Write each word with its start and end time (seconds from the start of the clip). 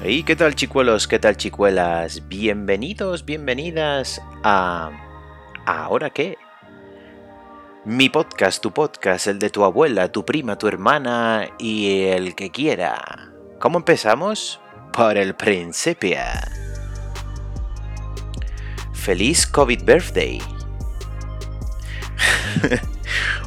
Hey, 0.00 0.22
¿qué 0.22 0.36
tal 0.36 0.54
chicuelos? 0.54 1.08
¿Qué 1.08 1.18
tal 1.18 1.36
chicuelas? 1.36 2.28
Bienvenidos, 2.28 3.24
bienvenidas 3.24 4.22
a... 4.44 4.92
¿Ahora 5.66 6.10
qué? 6.10 6.38
Mi 7.84 8.08
podcast, 8.08 8.62
tu 8.62 8.70
podcast, 8.70 9.26
el 9.26 9.40
de 9.40 9.50
tu 9.50 9.64
abuela, 9.64 10.12
tu 10.12 10.24
prima, 10.24 10.56
tu 10.56 10.68
hermana 10.68 11.48
y 11.58 12.04
el 12.04 12.36
que 12.36 12.52
quiera. 12.52 13.32
¿Cómo 13.58 13.78
empezamos? 13.78 14.60
Por 14.92 15.16
el 15.16 15.34
principio. 15.34 16.18
Feliz 18.92 19.48
COVID 19.48 19.82
Birthday. 19.82 20.40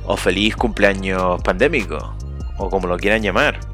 o 0.06 0.18
feliz 0.18 0.58
cumpleaños 0.58 1.42
pandémico. 1.44 2.14
O 2.58 2.70
como 2.70 2.88
lo 2.88 2.98
quieran 2.98 3.22
llamar. 3.22 3.71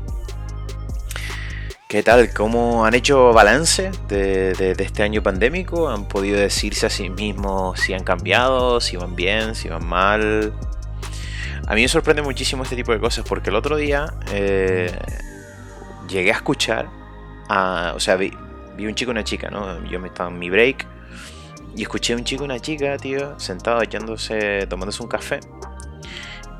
¿Qué 1.87 2.03
tal? 2.03 2.33
¿Cómo 2.33 2.85
han 2.85 2.95
hecho 2.95 3.31
balance 3.31 3.91
de, 4.09 4.75
este 4.77 5.03
año 5.03 5.23
pandémico? 5.23 5.87
¿Han 5.87 6.05
podido 6.09 6.37
decirse 6.37 6.85
a 6.85 6.89
sí 6.89 7.09
mismos 7.09 7.79
si 7.79 7.93
han 7.93 8.03
cambiado, 8.03 8.81
si 8.81 8.97
van 8.97 9.15
bien, 9.15 9.55
si 9.55 9.69
van 9.69 9.85
mal? 9.85 10.51
A 11.65 11.75
mí 11.75 11.83
me 11.83 11.87
sorprende 11.87 12.21
muchísimo 12.21 12.63
este 12.63 12.75
tipo 12.75 12.91
de 12.91 12.99
cosas 12.99 13.23
porque 13.25 13.51
el 13.51 13.55
otro 13.55 13.77
día 13.77 14.13
eh, 14.33 14.91
llegué 16.09 16.33
a 16.33 16.35
escuchar, 16.35 16.89
a, 17.47 17.93
o 17.95 18.01
sea, 18.01 18.17
vi, 18.17 18.33
un 18.79 18.93
chico 18.93 19.11
y 19.11 19.13
una 19.13 19.23
chica, 19.23 19.49
¿no? 19.49 19.81
Yo 19.85 19.97
me 20.01 20.09
estaba 20.09 20.29
en 20.29 20.39
mi 20.39 20.49
break 20.49 20.85
y 21.73 21.83
escuché 21.83 22.11
a 22.11 22.17
un 22.17 22.25
chico 22.25 22.43
y 22.43 22.45
una 22.47 22.59
chica, 22.59 22.97
tío, 22.97 23.39
sentados 23.39 23.83
echándose, 23.83 24.67
tomándose 24.67 25.01
un 25.01 25.07
café. 25.07 25.39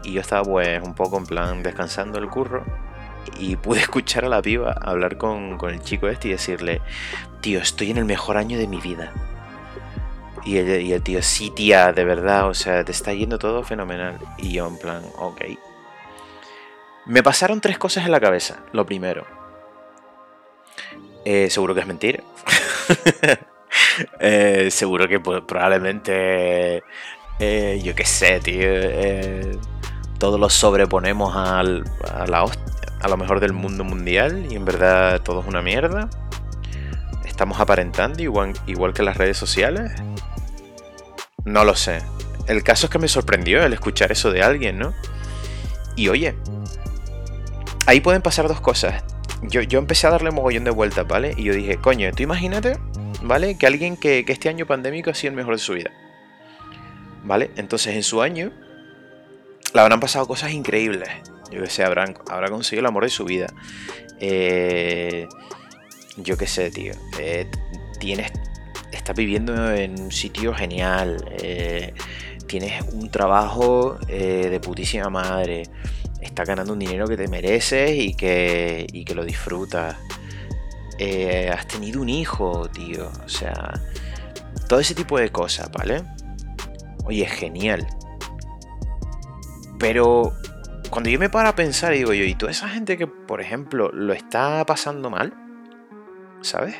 Y 0.06 0.14
yo 0.14 0.22
estaba 0.22 0.44
pues 0.44 0.82
un 0.82 0.96
poco 0.96 1.18
en 1.18 1.26
plan 1.26 1.64
descansando 1.64 2.18
el 2.18 2.30
curro 2.30 2.87
y 3.38 3.56
pude 3.56 3.80
escuchar 3.82 4.26
a 4.26 4.30
la 4.30 4.42
piba 4.42 4.74
hablar 4.82 5.18
con, 5.18 5.58
el 5.62 5.82
chico 5.82 6.08
este 6.08 6.30
y 6.30 6.32
decirle, 6.32 6.82
tío, 7.42 7.60
estoy 7.60 7.92
en 7.92 7.98
el 7.98 8.06
mejor 8.06 8.38
año 8.38 8.58
de 8.58 8.68
mi 8.68 8.80
vida. 8.80 9.14
Y 10.46 10.58
el, 10.58 10.82
y 10.82 10.94
el, 10.94 11.02
tío, 11.02 11.22
sí, 11.22 11.50
tía, 11.50 11.92
de 11.92 12.06
verdad, 12.06 12.48
o 12.48 12.54
sea, 12.54 12.84
te 12.86 12.92
está 12.92 13.14
yendo 13.14 13.38
todo 13.38 13.64
fenomenal. 13.64 14.18
Y 14.38 14.54
yo 14.54 14.68
en 14.68 14.78
plan, 14.78 15.04
ok. 15.18 15.42
Me 17.06 17.24
pasaron 17.24 17.60
tres 17.60 17.78
cosas 17.78 18.06
en 18.06 18.12
la 18.12 18.20
cabeza. 18.20 18.60
Lo 18.72 18.86
primero, 18.86 19.26
eh, 21.26 21.50
seguro 21.50 21.74
que 21.74 21.82
es 21.82 21.88
mentira. 21.88 22.24
Eh, 24.20 24.70
seguro 24.72 25.08
que 25.08 25.20
probablemente, 25.20 26.84
eh, 27.40 27.82
yo 27.84 27.96
qué 27.96 28.06
sé, 28.06 28.40
tío, 28.40 28.64
todos 30.20 30.40
los 30.40 30.54
sobreponemos 30.54 31.36
al, 31.36 31.84
a 32.12 32.26
la 32.28 32.44
hostia 32.44 32.77
a 33.02 33.08
lo 33.08 33.18
mejor 33.18 33.40
del 33.40 33.54
mundo 33.54 33.84
mundial 33.84 34.48
y 34.50 34.56
en 34.56 34.66
verdad 34.66 35.22
todo 35.22 35.42
es 35.42 35.48
una 35.48 35.62
mierda. 35.62 36.10
Estamos 37.26 37.60
aparentando 37.60 38.22
igual, 38.22 38.54
igual 38.66 38.94
que 38.94 39.04
las 39.04 39.18
redes 39.18 39.38
sociales. 39.38 39.92
No 41.46 41.64
lo 41.64 41.76
sé. 41.76 42.02
El 42.48 42.64
caso 42.64 42.88
es 42.88 42.92
que 42.92 43.00
me 43.00 43.08
sorprendió 43.08 43.64
el 43.64 43.74
escuchar 43.74 44.12
eso 44.12 44.32
de 44.32 44.42
alguien, 44.42 44.80
¿no? 44.80 44.94
Y 45.96 46.10
oye, 46.10 46.36
ahí 47.86 48.02
pueden 48.02 48.22
pasar 48.22 48.48
dos 48.48 48.62
cosas. 48.62 49.04
Yo, 49.44 49.62
yo 49.62 49.78
empecé 49.80 50.08
a 50.08 50.12
darle 50.12 50.32
mogollón 50.32 50.64
de 50.64 50.72
vueltas, 50.72 51.08
¿vale? 51.08 51.34
Y 51.38 51.44
yo 51.44 51.54
dije, 51.54 51.78
coño, 51.78 52.10
tú 52.12 52.24
imagínate, 52.24 52.78
¿vale? 53.22 53.58
Que 53.58 53.68
alguien 53.68 53.98
que, 53.98 54.26
que 54.26 54.34
este 54.34 54.50
año 54.50 54.66
pandémico 54.66 55.12
ha 55.12 55.14
sido 55.14 55.32
el 55.32 55.38
mejor 55.38 55.56
de 55.56 55.60
su 55.60 55.74
vida. 55.74 55.92
¿Vale? 57.24 57.52
Entonces 57.58 57.96
en 57.96 58.04
su 58.04 58.22
año 58.22 58.52
le 59.74 59.82
habrán 59.82 60.00
pasado 60.00 60.26
cosas 60.28 60.52
increíbles 60.52 61.10
yo 61.52 61.62
que 61.64 61.70
sé, 61.70 61.84
habrá 61.84 62.14
conseguido 62.50 62.82
el 62.82 62.86
amor 62.88 63.04
de 63.04 63.10
su 63.10 63.26
vida. 63.26 63.48
Eh, 64.20 65.28
yo 66.18 66.38
qué 66.38 66.48
sé, 66.48 66.72
tío. 66.72 66.94
Eh, 67.20 67.48
tienes, 68.00 68.32
estás 68.92 69.16
viviendo 69.16 69.72
en 69.74 70.00
un 70.00 70.12
sitio 70.12 70.54
genial. 70.54 71.24
Eh, 71.40 71.94
tienes 72.48 72.82
un 72.92 73.10
trabajo 73.10 73.98
de 74.08 74.60
putísima 74.62 75.10
madre. 75.10 75.64
Estás 76.22 76.48
ganando 76.48 76.74
un 76.74 76.80
dinero 76.80 77.08
que 77.08 77.18
te 77.18 77.28
mereces 77.28 77.92
y 77.96 78.14
que, 78.14 78.88
y 78.92 79.06
que 79.06 79.16
lo 79.16 79.24
disfrutas. 79.24 79.96
has 81.52 81.68
tenido 81.68 82.02
un 82.02 82.10
hijo, 82.10 82.70
tío. 82.70 83.12
O 83.26 83.30
sea, 83.30 83.74
todo 84.68 84.80
ese 84.80 84.96
tipo 84.96 85.20
de 85.20 85.30
cosas, 85.30 85.70
¿vale? 85.72 86.04
Oye, 87.06 87.26
genial. 87.26 87.88
Pero 89.80 90.34
cuando 90.90 91.10
yo 91.10 91.20
me 91.20 91.30
paro 91.30 91.50
a 91.50 91.56
pensar, 91.56 91.94
digo 91.94 92.14
yo, 92.14 92.24
y 92.24 92.36
toda 92.36 92.52
esa 92.52 92.70
gente 92.70 92.98
que, 92.98 93.08
por 93.08 93.42
ejemplo, 93.42 93.92
lo 93.92 94.14
está 94.14 94.66
pasando 94.66 95.10
mal, 95.10 95.34
¿sabes? 96.42 96.76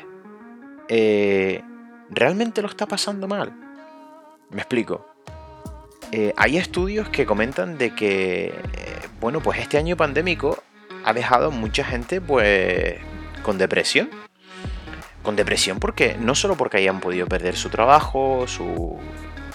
Eh, 0.88 1.62
¿Realmente 2.10 2.62
lo 2.62 2.68
está 2.68 2.86
pasando 2.86 3.28
mal? 3.28 3.52
Me 4.50 4.58
explico. 4.58 5.06
Eh, 6.12 6.32
hay 6.36 6.56
estudios 6.56 7.08
que 7.10 7.26
comentan 7.26 7.76
de 7.76 7.94
que, 7.94 8.46
eh, 8.46 8.98
bueno, 9.20 9.40
pues 9.40 9.58
este 9.58 9.76
año 9.76 9.96
pandémico 9.96 10.62
ha 11.04 11.12
dejado 11.12 11.50
mucha 11.50 11.84
gente, 11.84 12.20
pues, 12.20 12.96
con 13.42 13.58
depresión. 13.58 14.08
Con 15.22 15.36
depresión 15.36 15.78
porque, 15.78 16.16
no 16.18 16.34
solo 16.34 16.56
porque 16.56 16.78
hayan 16.78 17.00
podido 17.00 17.26
perder 17.26 17.56
su 17.56 17.68
trabajo, 17.68 18.46
su, 18.46 18.98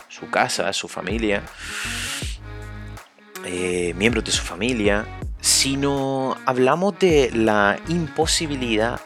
su 0.09 0.29
casa, 0.29 0.71
su 0.73 0.87
familia, 0.87 1.41
eh, 3.45 3.93
miembros 3.95 4.23
de 4.23 4.31
su 4.31 4.41
familia, 4.41 5.05
sino 5.41 6.37
hablamos 6.45 6.97
de 6.99 7.31
la 7.33 7.77
imposibilidad 7.89 9.01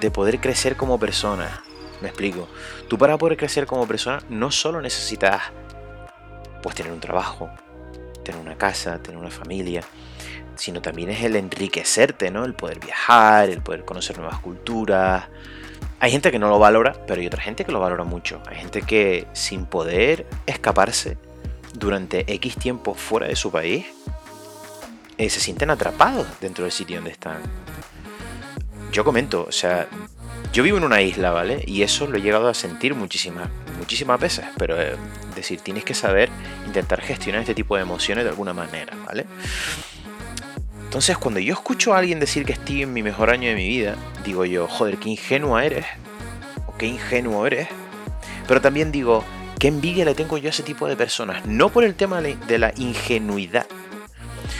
de 0.00 0.10
poder 0.10 0.40
crecer 0.40 0.76
como 0.76 0.98
persona. 0.98 1.62
Me 2.00 2.08
explico. 2.08 2.48
Tú 2.88 2.98
para 2.98 3.16
poder 3.18 3.36
crecer 3.36 3.66
como 3.66 3.86
persona 3.86 4.20
no 4.28 4.50
solo 4.50 4.80
necesitas 4.80 5.42
pues 6.62 6.74
tener 6.74 6.92
un 6.92 7.00
trabajo, 7.00 7.50
tener 8.24 8.40
una 8.40 8.56
casa, 8.56 8.98
tener 8.98 9.18
una 9.18 9.30
familia, 9.30 9.82
sino 10.56 10.82
también 10.82 11.10
es 11.10 11.22
el 11.22 11.36
enriquecerte, 11.36 12.30
¿no? 12.30 12.44
El 12.44 12.54
poder 12.54 12.80
viajar, 12.80 13.48
el 13.48 13.62
poder 13.62 13.84
conocer 13.84 14.18
nuevas 14.18 14.40
culturas. 14.40 15.28
Hay 16.00 16.10
gente 16.10 16.32
que 16.32 16.38
no 16.38 16.48
lo 16.48 16.58
valora, 16.58 16.94
pero 17.06 17.20
hay 17.20 17.26
otra 17.26 17.42
gente 17.42 17.64
que 17.64 17.72
lo 17.72 17.80
valora 17.80 18.04
mucho. 18.04 18.42
Hay 18.46 18.56
gente 18.56 18.82
que 18.82 19.26
sin 19.32 19.66
poder 19.66 20.26
escaparse 20.46 21.16
durante 21.74 22.32
X 22.34 22.56
tiempo 22.56 22.94
fuera 22.94 23.26
de 23.26 23.36
su 23.36 23.50
país, 23.50 23.86
eh, 25.16 25.30
se 25.30 25.40
sienten 25.40 25.70
atrapados 25.70 26.26
dentro 26.40 26.64
del 26.64 26.72
sitio 26.72 26.96
donde 26.96 27.10
están. 27.10 27.38
Yo 28.92 29.04
comento, 29.04 29.46
o 29.48 29.52
sea, 29.52 29.88
yo 30.52 30.62
vivo 30.62 30.78
en 30.78 30.84
una 30.84 31.02
isla, 31.02 31.30
¿vale? 31.30 31.62
Y 31.66 31.82
eso 31.82 32.06
lo 32.06 32.18
he 32.18 32.22
llegado 32.22 32.48
a 32.48 32.54
sentir 32.54 32.94
muchísimas, 32.94 33.48
muchísimas 33.78 34.18
veces, 34.18 34.46
pero 34.56 34.80
eh, 34.80 34.96
decir, 35.34 35.60
tienes 35.60 35.84
que 35.84 35.94
saber 35.94 36.30
intentar 36.66 37.00
gestionar 37.00 37.42
este 37.42 37.54
tipo 37.54 37.76
de 37.76 37.82
emociones 37.82 38.24
de 38.24 38.30
alguna 38.30 38.54
manera, 38.54 38.96
¿vale? 39.06 39.26
Entonces, 40.84 41.18
cuando 41.18 41.38
yo 41.38 41.52
escucho 41.52 41.92
a 41.92 41.98
alguien 41.98 42.18
decir 42.18 42.46
que 42.46 42.52
estoy 42.52 42.82
en 42.82 42.94
mi 42.94 43.02
mejor 43.02 43.28
año 43.28 43.48
de 43.50 43.54
mi 43.54 43.68
vida, 43.68 43.96
digo 44.24 44.46
yo, 44.46 44.66
joder, 44.66 44.96
qué 44.96 45.10
ingenua 45.10 45.64
eres, 45.64 45.84
o 46.66 46.76
qué 46.78 46.86
ingenuo 46.86 47.46
eres, 47.46 47.68
pero 48.46 48.62
también 48.62 48.90
digo, 48.90 49.22
Qué 49.58 49.68
envidia 49.68 50.04
le 50.04 50.14
tengo 50.14 50.38
yo 50.38 50.48
a 50.48 50.50
ese 50.50 50.62
tipo 50.62 50.86
de 50.86 50.96
personas. 50.96 51.44
No 51.46 51.68
por 51.70 51.84
el 51.84 51.94
tema 51.94 52.20
de 52.20 52.58
la 52.58 52.72
ingenuidad, 52.76 53.66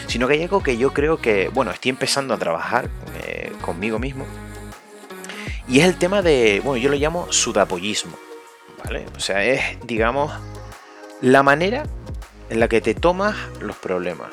sino 0.08 0.26
que 0.26 0.34
hay 0.34 0.42
algo 0.42 0.62
que 0.62 0.76
yo 0.76 0.92
creo 0.92 1.18
que, 1.18 1.48
bueno, 1.50 1.70
estoy 1.70 1.90
empezando 1.90 2.34
a 2.34 2.38
trabajar 2.38 2.88
eh, 3.22 3.52
conmigo 3.60 3.98
mismo. 3.98 4.26
Y 5.68 5.80
es 5.80 5.86
el 5.86 5.96
tema 5.96 6.22
de, 6.22 6.60
bueno, 6.64 6.82
yo 6.82 6.88
lo 6.88 6.96
llamo 6.96 7.30
sudapollismo. 7.30 8.16
¿Vale? 8.84 9.06
O 9.16 9.20
sea, 9.20 9.44
es, 9.44 9.60
digamos, 9.86 10.32
la 11.20 11.42
manera 11.42 11.84
en 12.48 12.60
la 12.60 12.68
que 12.68 12.80
te 12.80 12.94
tomas 12.94 13.36
los 13.60 13.76
problemas. 13.76 14.30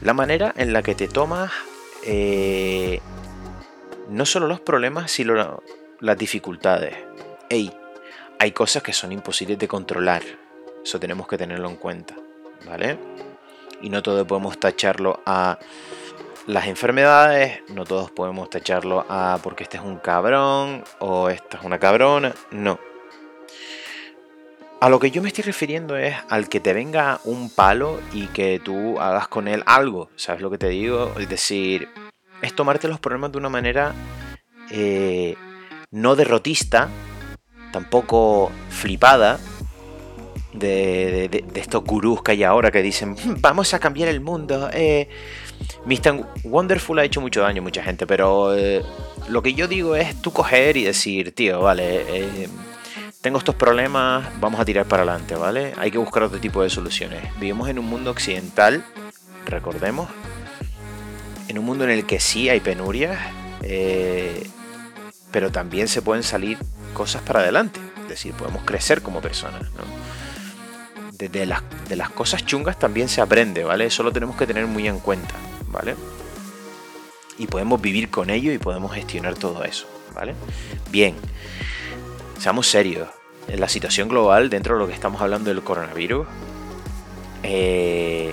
La 0.00 0.14
manera 0.14 0.52
en 0.56 0.72
la 0.72 0.82
que 0.82 0.94
te 0.94 1.06
tomas 1.06 1.52
eh, 2.04 3.00
no 4.08 4.24
solo 4.26 4.46
los 4.46 4.60
problemas, 4.60 5.10
sino 5.10 5.62
las 6.00 6.18
dificultades. 6.18 6.96
Ey, 7.50 7.72
hay 8.42 8.50
cosas 8.50 8.82
que 8.82 8.92
son 8.92 9.12
imposibles 9.12 9.56
de 9.56 9.68
controlar. 9.68 10.20
Eso 10.84 10.98
tenemos 10.98 11.28
que 11.28 11.38
tenerlo 11.38 11.68
en 11.68 11.76
cuenta, 11.76 12.16
¿vale? 12.66 12.98
Y 13.80 13.88
no 13.88 14.02
todos 14.02 14.26
podemos 14.26 14.58
tacharlo 14.58 15.20
a 15.24 15.60
las 16.48 16.66
enfermedades, 16.66 17.60
no 17.68 17.84
todos 17.84 18.10
podemos 18.10 18.50
tacharlo 18.50 19.06
a 19.08 19.38
porque 19.44 19.62
este 19.62 19.76
es 19.76 19.84
un 19.84 19.98
cabrón 19.98 20.82
o 20.98 21.28
esta 21.28 21.58
es 21.58 21.62
una 21.62 21.78
cabrona, 21.78 22.34
no. 22.50 22.80
A 24.80 24.88
lo 24.88 24.98
que 24.98 25.12
yo 25.12 25.22
me 25.22 25.28
estoy 25.28 25.44
refiriendo 25.44 25.96
es 25.96 26.16
al 26.28 26.48
que 26.48 26.58
te 26.58 26.72
venga 26.72 27.20
un 27.22 27.48
palo 27.48 28.00
y 28.12 28.26
que 28.26 28.58
tú 28.58 28.98
hagas 28.98 29.28
con 29.28 29.46
él 29.46 29.62
algo, 29.66 30.10
¿sabes 30.16 30.42
lo 30.42 30.50
que 30.50 30.58
te 30.58 30.68
digo? 30.68 31.14
Es 31.16 31.28
decir, 31.28 31.88
es 32.42 32.56
tomarte 32.56 32.88
los 32.88 32.98
problemas 32.98 33.30
de 33.30 33.38
una 33.38 33.50
manera 33.50 33.94
eh, 34.72 35.36
no 35.92 36.16
derrotista, 36.16 36.88
tampoco 37.72 38.52
flipada, 38.68 39.40
de, 40.52 41.44
estos 41.54 41.82
gurús 41.84 42.22
que 42.22 42.32
hay 42.32 42.44
ahora 42.44 42.70
que 42.70 42.82
dicen, 42.82 43.12
hmm, 43.12 43.40
vamos 43.40 43.74
a 43.74 43.78
cambiar 43.78 44.08
el 44.08 44.20
mundo. 44.20 44.70
Eh, 44.72 45.08
Mr. 45.86 46.24
Wonderful 46.44 46.98
ha 46.98 47.04
hecho 47.04 47.20
mucho 47.20 47.42
daño 47.42 47.60
a 47.60 47.62
mucha 47.62 47.82
gente, 47.82 48.06
pero 48.06 48.54
eh, 48.54 48.82
lo 49.28 49.42
que 49.42 49.54
yo 49.54 49.68
digo 49.68 49.96
es 49.96 50.20
tú 50.20 50.32
coger 50.32 50.76
y 50.76 50.84
decir, 50.84 51.34
tío, 51.34 51.60
vale, 51.60 52.04
eh, 52.08 52.48
tengo 53.20 53.38
estos 53.38 53.54
problemas, 53.54 54.28
vamos 54.40 54.60
a 54.60 54.64
tirar 54.64 54.86
para 54.86 55.02
adelante, 55.02 55.34
¿vale? 55.34 55.72
Hay 55.78 55.90
que 55.90 55.98
buscar 55.98 56.24
otro 56.24 56.40
tipo 56.40 56.62
de 56.62 56.70
soluciones. 56.70 57.22
Vivimos 57.38 57.68
en 57.68 57.78
un 57.78 57.86
mundo 57.86 58.10
occidental, 58.10 58.84
recordemos, 59.46 60.08
en 61.48 61.58
un 61.58 61.64
mundo 61.64 61.84
en 61.84 61.90
el 61.90 62.04
que 62.04 62.20
sí 62.20 62.48
hay 62.48 62.60
penurias, 62.60 63.18
pero 65.30 65.52
también 65.52 65.86
se 65.86 66.02
pueden 66.02 66.24
salir 66.24 66.58
cosas 66.92 67.22
para 67.22 67.40
adelante. 67.40 67.80
Es 68.02 68.08
decir, 68.08 68.32
podemos 68.34 68.62
crecer 68.64 69.02
como 69.02 69.20
personas, 69.20 69.62
¿no? 69.72 70.12
de, 71.28 71.46
las, 71.46 71.62
de 71.88 71.96
las 71.96 72.10
cosas 72.10 72.44
chungas 72.44 72.78
también 72.78 73.08
se 73.08 73.20
aprende, 73.20 73.64
¿vale? 73.64 73.86
Eso 73.86 74.02
lo 74.02 74.12
tenemos 74.12 74.36
que 74.36 74.46
tener 74.46 74.66
muy 74.66 74.88
en 74.88 74.98
cuenta, 74.98 75.34
¿vale? 75.68 75.94
Y 77.38 77.46
podemos 77.46 77.80
vivir 77.80 78.10
con 78.10 78.30
ello 78.30 78.52
y 78.52 78.58
podemos 78.58 78.92
gestionar 78.92 79.34
todo 79.34 79.64
eso, 79.64 79.86
¿vale? 80.14 80.34
Bien, 80.90 81.14
seamos 82.38 82.66
serios. 82.66 83.08
En 83.48 83.60
la 83.60 83.68
situación 83.68 84.08
global, 84.08 84.50
dentro 84.50 84.74
de 84.74 84.80
lo 84.80 84.86
que 84.86 84.94
estamos 84.94 85.20
hablando 85.20 85.50
del 85.50 85.62
coronavirus, 85.62 86.26
eh, 87.42 88.32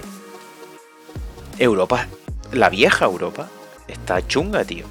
Europa, 1.57 2.07
la 2.51 2.69
vieja 2.69 3.05
Europa, 3.05 3.49
está 3.87 4.25
chunga, 4.25 4.63
tío. 4.65 4.85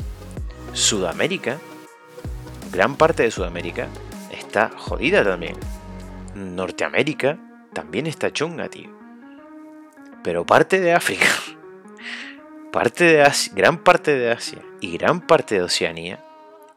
Sudamérica, 0.73 1.59
gran 2.71 2.97
parte 2.97 3.23
de 3.23 3.31
Sudamérica, 3.31 3.89
está 4.31 4.71
jodida 4.77 5.25
también. 5.25 5.57
Norteamérica 6.35 7.39
también 7.73 8.07
está 8.07 8.33
chunga, 8.33 8.69
tío. 8.69 8.91
Pero 10.23 10.45
parte 10.45 10.81
de 10.81 10.93
África, 10.93 11.27
parte 12.73 13.05
de 13.05 13.23
Asia, 13.23 13.53
gran 13.55 13.79
parte 13.79 14.17
de 14.17 14.31
Asia 14.31 14.63
y 14.81 14.97
gran 14.97 15.21
parte 15.21 15.57
de 15.57 15.63
Oceanía 15.63 16.25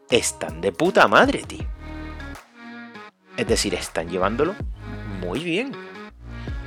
están 0.09 0.61
de 0.61 0.71
puta 0.71 1.07
madre, 1.07 1.43
tío. 1.43 1.65
Es 3.37 3.47
decir, 3.47 3.73
están 3.73 4.09
llevándolo 4.09 4.55
muy 5.21 5.39
bien. 5.39 5.71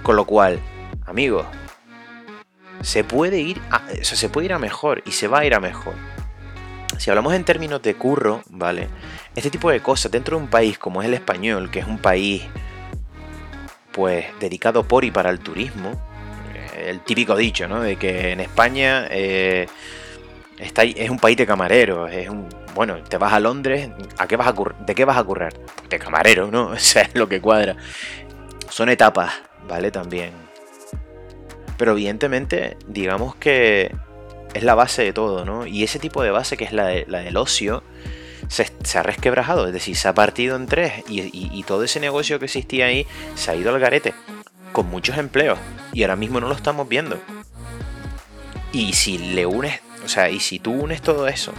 Con 0.03 0.17
lo 0.17 0.25
cual, 0.25 0.61
amigos, 1.07 1.47
se 2.83 3.05
puede 3.05 3.41
ir 3.41 3.61
a, 3.71 3.83
se 4.03 4.29
puede 4.29 4.47
ir 4.47 4.53
a 4.53 4.59
mejor 4.59 5.03
y 5.07 5.13
se 5.13 5.29
va 5.29 5.41
a 5.41 5.45
ir 5.47 5.55
a 5.55 5.61
mejor. 5.61 5.95
Si 6.99 7.11
hablamos 7.11 7.35
en 7.35 7.45
términos 7.45 7.83
de 7.83 7.95
curro, 7.95 8.43
¿vale? 8.51 8.89
Este 9.35 9.51
tipo 9.51 9.71
de 9.71 9.81
cosas 9.81 10.11
dentro 10.11 10.37
de 10.37 10.45
un 10.45 10.51
país 10.51 10.79
como 10.79 11.03
es 11.03 11.09
el 11.09 11.15
español, 11.15 11.71
que 11.71 11.81
es 11.81 11.87
un 11.87 11.99
país 11.99 12.45
pues 13.93 14.27
dedicado 14.41 14.85
por 14.85 15.05
y 15.05 15.11
para 15.11 15.31
el 15.31 15.39
turismo. 15.39 15.93
Eh, 16.55 16.91
el 16.91 17.01
típico 17.01 17.37
dicho, 17.37 17.69
¿no? 17.69 17.81
De 17.81 17.97
que 17.97 18.33
en 18.33 18.41
España 18.41 19.07
eh, 19.11 19.67
está, 20.59 20.83
es 20.83 21.11
un 21.11 21.19
país 21.19 21.37
de 21.37 21.47
camareros, 21.47 22.11
es 22.13 22.29
un... 22.29 22.49
Bueno, 22.75 23.03
te 23.05 23.19
vas 23.19 23.33
a 23.33 23.39
Londres, 23.39 23.91
¿a 24.19 24.27
qué 24.27 24.37
vas 24.37 24.49
a 24.49 24.85
¿de 24.85 24.95
qué 24.95 25.05
vas 25.05 25.17
a 25.17 25.23
currar? 25.23 25.55
De 25.89 25.99
camarero, 25.99 26.51
¿no? 26.51 26.69
O 26.71 26.79
sea, 26.79 27.03
es 27.03 27.15
lo 27.15 27.29
que 27.29 27.41
cuadra. 27.41 27.77
Son 28.69 28.89
etapas, 28.89 29.33
¿vale? 29.69 29.91
También. 29.91 30.33
Pero 31.77 31.93
evidentemente, 31.93 32.77
digamos 32.87 33.37
que 33.37 33.95
es 34.55 34.63
la 34.63 34.75
base 34.75 35.03
de 35.03 35.13
todo, 35.13 35.45
¿no? 35.45 35.67
Y 35.67 35.83
ese 35.83 35.99
tipo 35.99 36.23
de 36.23 36.31
base 36.31 36.57
que 36.57 36.65
es 36.65 36.73
la, 36.73 36.91
la 37.07 37.19
del 37.19 37.37
ocio, 37.37 37.83
se, 38.49 38.99
ha 38.99 39.03
resquebrajado, 39.03 39.67
es 39.67 39.73
decir, 39.73 39.97
se 39.97 40.09
ha 40.09 40.15
partido 40.15 40.57
en 40.57 40.67
tres 40.67 41.05
y, 41.09 41.63
todo 41.65 41.85
ese 41.85 42.01
negocio 42.01 42.39
que 42.39 42.45
existía 42.47 42.87
ahí 42.87 43.07
se 43.35 43.51
ha 43.51 43.55
ido 43.55 43.75
al 43.75 43.81
garete, 43.81 44.15
con 44.73 44.89
muchos 44.89 45.17
empleos, 45.19 45.59
y 45.93 46.03
ahora 46.03 46.17
mismo 46.17 46.41
no 46.41 46.49
lo 46.49 46.55
estamos 46.55 46.89
viendo. 46.89 47.19
Y 48.73 48.93
si 48.93 49.19
le 49.19 49.47
unes, 49.47 49.81
o 50.05 50.09
sea, 50.09 50.31
y 50.31 50.41
si 50.41 50.59
tú 50.59 50.73
unes 50.73 51.01
todo 51.01 51.29
eso 51.29 51.53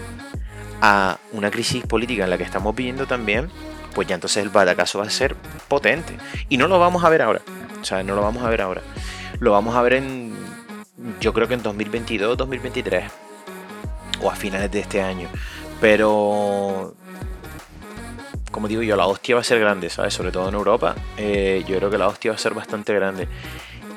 a 0.81 1.17
una 1.31 1.49
crisis 1.49 1.85
política 1.85 2.25
en 2.25 2.29
la 2.29 2.37
que 2.37 2.43
estamos 2.43 2.75
viviendo 2.75 3.07
también, 3.07 3.49
pues 3.93 4.07
ya 4.07 4.15
entonces 4.15 4.43
el 4.43 4.49
batacazo 4.49 4.99
va 4.99 5.05
a 5.05 5.09
ser 5.09 5.35
potente. 5.67 6.17
Y 6.49 6.57
no 6.57 6.67
lo 6.67 6.77
vamos 6.77 7.03
a 7.03 7.09
ver 7.09 7.21
ahora. 7.21 7.41
O 7.81 7.85
sea, 7.85 8.03
no 8.03 8.15
lo 8.15 8.21
vamos 8.21 8.43
a 8.43 8.49
ver 8.49 8.61
ahora. 8.61 8.81
Lo 9.39 9.53
vamos 9.53 9.75
a 9.75 9.81
ver 9.81 9.93
en, 9.93 10.35
yo 11.19 11.33
creo 11.33 11.47
que 11.47 11.53
en 11.55 11.63
2022, 11.63 12.37
2023. 12.37 13.11
O 14.21 14.29
a 14.31 14.35
finales 14.35 14.71
de 14.71 14.79
este 14.79 15.01
año. 15.01 15.29
Pero, 15.81 16.95
como 18.51 18.67
digo 18.67 18.81
yo, 18.81 18.95
la 18.95 19.07
hostia 19.07 19.35
va 19.35 19.41
a 19.41 19.43
ser 19.43 19.59
grande, 19.59 19.89
¿sabes? 19.89 20.13
Sobre 20.13 20.31
todo 20.31 20.47
en 20.49 20.55
Europa. 20.55 20.95
Eh, 21.17 21.63
yo 21.67 21.77
creo 21.77 21.89
que 21.89 21.97
la 21.97 22.07
hostia 22.07 22.31
va 22.31 22.35
a 22.35 22.39
ser 22.39 22.53
bastante 22.53 22.93
grande. 22.93 23.27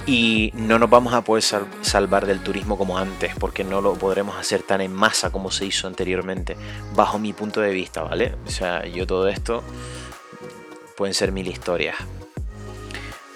Y 0.07 0.51
no 0.55 0.79
nos 0.79 0.89
vamos 0.89 1.13
a 1.13 1.23
poder 1.23 1.45
salvar 1.83 2.27
del 2.27 2.41
turismo 2.41 2.79
como 2.79 2.97
antes, 2.97 3.35
porque 3.39 3.63
no 3.63 3.83
lo 3.83 3.95
podremos 3.95 4.37
hacer 4.37 4.63
tan 4.63 4.81
en 4.81 4.93
masa 4.93 5.31
como 5.31 5.51
se 5.51 5.67
hizo 5.67 5.87
anteriormente, 5.87 6.57
bajo 6.95 7.19
mi 7.19 7.35
punto 7.35 7.61
de 7.61 7.73
vista, 7.73 8.03
¿vale? 8.03 8.35
O 8.47 8.51
sea, 8.51 8.87
yo 8.87 9.07
todo 9.07 9.29
esto 9.29 9.63
pueden 10.97 11.13
ser 11.13 11.31
mil 11.31 11.47
historias. 11.47 11.97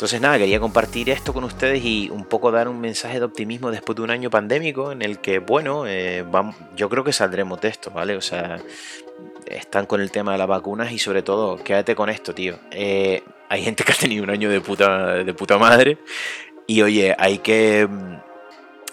Entonces 0.02 0.20
nada, 0.20 0.36
quería 0.36 0.58
compartir 0.58 1.10
esto 1.10 1.32
con 1.32 1.44
ustedes 1.44 1.84
y 1.84 2.10
un 2.10 2.24
poco 2.24 2.50
dar 2.50 2.66
un 2.66 2.80
mensaje 2.80 3.20
de 3.20 3.24
optimismo 3.24 3.70
después 3.70 3.94
de 3.94 4.02
un 4.02 4.10
año 4.10 4.30
pandémico 4.30 4.90
en 4.90 5.00
el 5.00 5.20
que, 5.20 5.38
bueno, 5.38 5.86
eh, 5.86 6.24
vamos, 6.28 6.56
yo 6.74 6.88
creo 6.88 7.04
que 7.04 7.12
saldremos 7.12 7.60
de 7.60 7.68
esto, 7.68 7.92
¿vale? 7.92 8.16
O 8.16 8.20
sea, 8.20 8.60
están 9.46 9.86
con 9.86 10.00
el 10.00 10.10
tema 10.10 10.32
de 10.32 10.38
las 10.38 10.48
vacunas 10.48 10.90
y 10.90 10.98
sobre 10.98 11.22
todo, 11.22 11.62
quédate 11.62 11.94
con 11.94 12.10
esto, 12.10 12.34
tío. 12.34 12.58
Eh, 12.72 13.22
hay 13.48 13.62
gente 13.62 13.84
que 13.84 13.92
ha 13.92 13.94
tenido 13.94 14.24
un 14.24 14.30
año 14.30 14.50
de 14.50 14.60
puta, 14.60 15.22
de 15.22 15.34
puta 15.34 15.56
madre 15.56 15.98
y 16.66 16.82
oye, 16.82 17.14
hay 17.16 17.38
que, 17.38 17.88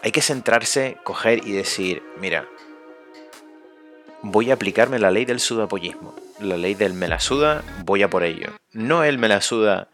hay 0.03 0.11
que 0.11 0.21
centrarse, 0.21 0.97
coger 1.03 1.41
y 1.43 1.53
decir, 1.53 2.03
mira, 2.21 2.47
voy 4.21 4.51
a 4.51 4.53
aplicarme 4.53 4.99
la 4.99 5.09
ley 5.09 5.25
del 5.25 5.39
sudapollismo, 5.39 6.13
la 6.39 6.55
ley 6.55 6.75
del 6.75 6.93
me 6.93 7.07
la 7.07 7.19
suda, 7.19 7.63
voy 7.83 8.03
a 8.03 8.11
por 8.11 8.23
ello. 8.23 8.51
No 8.73 9.03
el 9.03 9.17
me 9.17 9.27
la 9.27 9.41
suda 9.41 9.87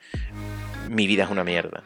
mi 0.90 1.08
vida 1.08 1.24
es 1.24 1.30
una 1.30 1.44
mierda. 1.44 1.84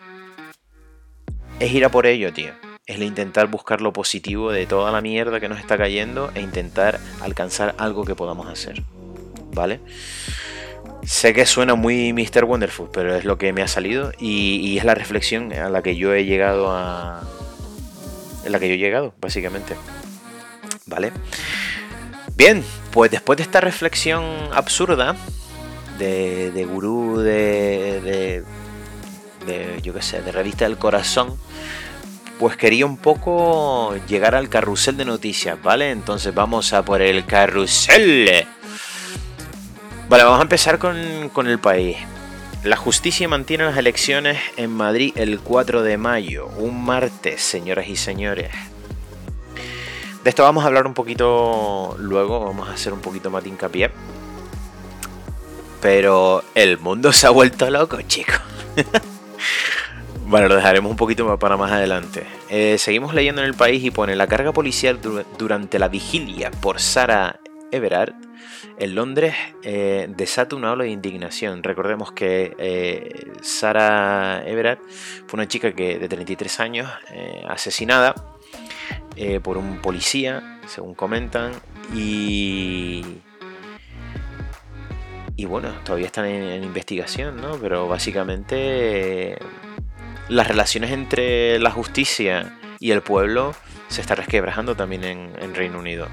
Es 1.60 1.72
ir 1.72 1.84
a 1.86 1.90
por 1.90 2.06
ello, 2.06 2.34
tío. 2.34 2.52
Es 2.86 3.00
intentar 3.00 3.48
buscar 3.48 3.82
lo 3.82 3.94
positivo 3.94 4.52
de 4.52 4.66
toda 4.66 4.92
la 4.92 5.02
mierda 5.02 5.40
que 5.40 5.50
nos 5.50 5.60
está 5.60 5.78
cayendo 5.78 6.32
e 6.34 6.42
intentar 6.42 7.00
alcanzar 7.22 7.76
algo 7.78 8.06
que 8.06 8.16
podamos 8.16 8.48
hacer. 8.48 8.82
¿Vale? 9.54 9.80
Sé 11.04 11.34
que 11.34 11.46
suena 11.46 11.76
muy 11.76 12.14
Mr. 12.14 12.46
Wonderful, 12.46 12.90
pero 12.92 13.16
es 13.16 13.26
lo 13.26 13.38
que 13.38 13.54
me 13.54 13.62
ha 13.62 13.68
salido 13.68 14.12
y, 14.20 14.78
es 14.78 14.84
la 14.84 14.96
reflexión 14.96 15.54
a 15.54 15.70
la 15.70 15.82
que 15.82 15.96
yo 15.96 16.14
he 16.14 16.26
llegado 16.26 16.72
a. 16.72 17.24
En 18.46 18.52
la 18.52 18.60
que 18.60 18.68
yo 18.68 18.76
he 18.76 18.78
llegado, 18.78 19.14
básicamente. 19.20 19.76
¿Vale? 20.86 21.12
Bien, 22.36 22.64
pues 22.92 23.12
después 23.12 23.38
de 23.38 23.44
esta 23.44 23.60
reflexión 23.60 24.24
absurda 24.54 25.16
de, 25.98 26.52
de 26.52 26.66
gurú, 26.66 27.20
de 27.20 27.80
de, 28.02 28.44
yo 29.82 29.94
qué 29.94 30.02
sé, 30.02 30.22
de 30.22 30.32
revista 30.32 30.66
del 30.66 30.78
corazón, 30.78 31.38
pues 32.40 32.56
quería 32.56 32.86
un 32.86 32.98
poco 32.98 33.96
llegar 34.08 34.34
al 34.36 34.50
carrusel 34.50 34.98
de 34.98 35.06
noticias, 35.06 35.62
¿vale? 35.62 35.92
Entonces 35.92 36.34
vamos 36.34 36.74
a 36.74 36.84
por 36.84 37.02
el 37.02 37.26
carrusel. 37.26 38.46
Vale, 40.08 40.24
vamos 40.24 40.40
a 40.40 40.44
empezar 40.44 40.80
con, 40.80 41.30
con 41.34 41.48
el 41.48 41.60
país. 41.60 41.98
La 42.64 42.76
justicia 42.76 43.28
mantiene 43.28 43.66
las 43.66 43.78
elecciones 43.78 44.38
en 44.58 44.72
Madrid 44.72 45.14
el 45.16 45.40
4 45.40 45.82
de 45.82 45.98
mayo, 45.98 46.48
un 46.58 46.84
martes, 46.84 47.42
señoras 47.42 47.88
y 47.88 47.96
señores. 47.96 48.52
De 50.24 50.30
esto 50.30 50.44
vamos 50.44 50.64
a 50.64 50.68
hablar 50.68 50.86
un 50.86 50.94
poquito 50.94 51.96
luego, 52.00 52.44
vamos 52.44 52.68
a 52.68 52.74
hacer 52.74 52.92
un 52.92 53.00
poquito 53.00 53.30
más 53.30 53.44
de 53.44 53.50
hincapié. 53.50 53.92
Pero 55.82 56.44
el 56.56 56.78
mundo 56.78 57.14
se 57.14 57.28
ha 57.28 57.30
vuelto 57.30 57.70
loco, 57.70 58.02
chicos. 58.02 58.42
Bueno, 60.30 60.48
lo 60.48 60.56
dejaremos 60.56 60.92
un 60.92 60.96
poquito 60.96 61.40
para 61.40 61.58
más 61.58 61.72
adelante. 61.72 62.24
Eh, 62.50 62.78
seguimos 62.78 63.16
leyendo 63.16 63.42
en 63.42 63.48
el 63.48 63.56
país 63.56 63.84
y 63.84 63.90
pone 63.90 64.16
la 64.16 64.28
carga 64.28 64.54
policial 64.54 65.00
durante 65.40 65.80
la 65.80 65.88
vigilia 65.88 66.52
por 66.52 66.80
Sara 66.80 67.40
Everard 67.72 68.14
en 68.78 68.94
Londres 68.94 69.34
eh, 69.64 70.08
desata 70.16 70.56
una 70.56 70.72
ola 70.72 70.84
de 70.84 70.92
indignación. 70.92 71.64
Recordemos 71.64 72.12
que 72.12 72.56
eh, 72.60 73.32
Sara 73.42 74.44
Everard 74.46 74.80
fue 75.26 75.38
una 75.40 75.48
chica 75.48 75.74
que 75.74 75.98
de 75.98 76.08
33 76.08 76.60
años 76.60 76.90
asesinada 77.48 78.14
por 79.44 79.58
un 79.58 79.82
policía, 79.82 80.60
según 80.68 80.94
comentan, 80.94 81.52
y 81.94 83.04
y 85.40 85.46
bueno, 85.46 85.72
todavía 85.86 86.08
están 86.08 86.26
en, 86.26 86.66
investigación, 86.66 87.40
¿no? 87.40 87.58
Pero 87.60 87.88
básicamente 87.88 89.38
las 90.28 90.46
relaciones 90.46 90.92
entre 90.92 91.60
la 91.60 91.72
justicia 91.72 92.60
y 92.82 92.92
el 92.92 93.02
pueblo 93.02 93.56
se 93.88 94.02
está 94.02 94.16
resquebrajando 94.16 94.76
también 94.76 95.06
en, 95.06 95.56
Reino 95.56 95.80
Unido. 95.80 96.10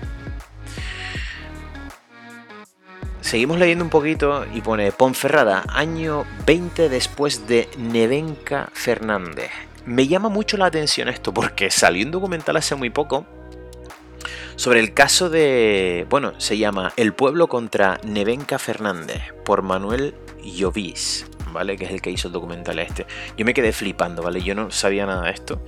seguimos 3.21 3.59
leyendo 3.59 3.83
un 3.83 3.91
poquito 3.91 4.47
y 4.55 4.61
pone 4.61 4.93
Ponferrada, 4.93 5.65
año 5.71 6.25
20 6.47 6.89
después 6.89 7.49
de 7.49 7.69
Nevenka 7.77 8.69
Fernández. 8.75 9.51
Me 9.87 10.07
llama 10.07 10.29
mucho 10.29 10.57
la 10.57 10.67
atención 10.67 11.09
esto 11.09 11.35
porque 11.35 11.73
salió 11.73 12.07
un 12.07 12.13
documental 12.13 12.57
hace 12.59 12.77
muy 12.77 12.91
poco 12.91 13.27
sobre 14.57 14.81
el 14.81 14.95
caso 14.95 15.29
de, 15.29 16.07
bueno, 16.09 16.33
se 16.39 16.57
llama 16.57 16.93
El 16.97 17.13
pueblo 17.13 17.47
contra 17.47 18.01
Nevenka 18.05 18.59
Fernández 18.59 19.23
por 19.45 19.63
Manuel 19.63 20.15
Llovis, 20.43 21.27
¿vale? 21.53 21.77
Que 21.77 21.85
es 21.85 21.91
el 21.91 22.01
que 22.01 22.11
hizo 22.11 22.29
el 22.29 22.33
documental 22.33 22.79
este. 22.79 23.07
Yo 23.37 23.45
me 23.45 23.53
quedé 23.53 23.73
flipando, 23.73 24.23
¿vale? 24.23 24.43
Yo 24.43 24.55
no 24.55 24.71
sabía 24.71 25.05
nada 25.05 25.25
de 25.25 25.31
esto. 25.31 25.61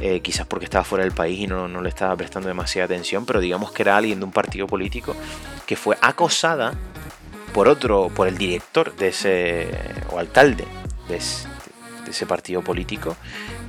Eh, 0.00 0.20
quizás 0.20 0.46
porque 0.46 0.66
estaba 0.66 0.84
fuera 0.84 1.04
del 1.04 1.14
país 1.14 1.40
y 1.40 1.46
no, 1.46 1.68
le 1.80 1.88
estaba 1.88 2.14
prestando 2.16 2.48
demasiada 2.48 2.84
atención, 2.84 3.24
pero 3.24 3.40
digamos 3.40 3.72
que 3.72 3.82
era 3.82 3.96
alguien 3.96 4.18
de 4.18 4.26
un 4.26 4.32
partido 4.32 4.66
político 4.66 5.16
que 5.64 5.74
fue 5.74 5.96
acosada 6.02 6.74
por 7.54 7.68
otro, 7.68 8.10
por 8.14 8.28
el 8.28 8.36
director 8.36 8.94
de 8.96 9.08
ese, 9.08 9.68
o 10.10 10.18
alcalde 10.18 10.66
de 11.08 11.16
ese, 11.16 12.26
partido 12.26 12.60
político, 12.60 13.16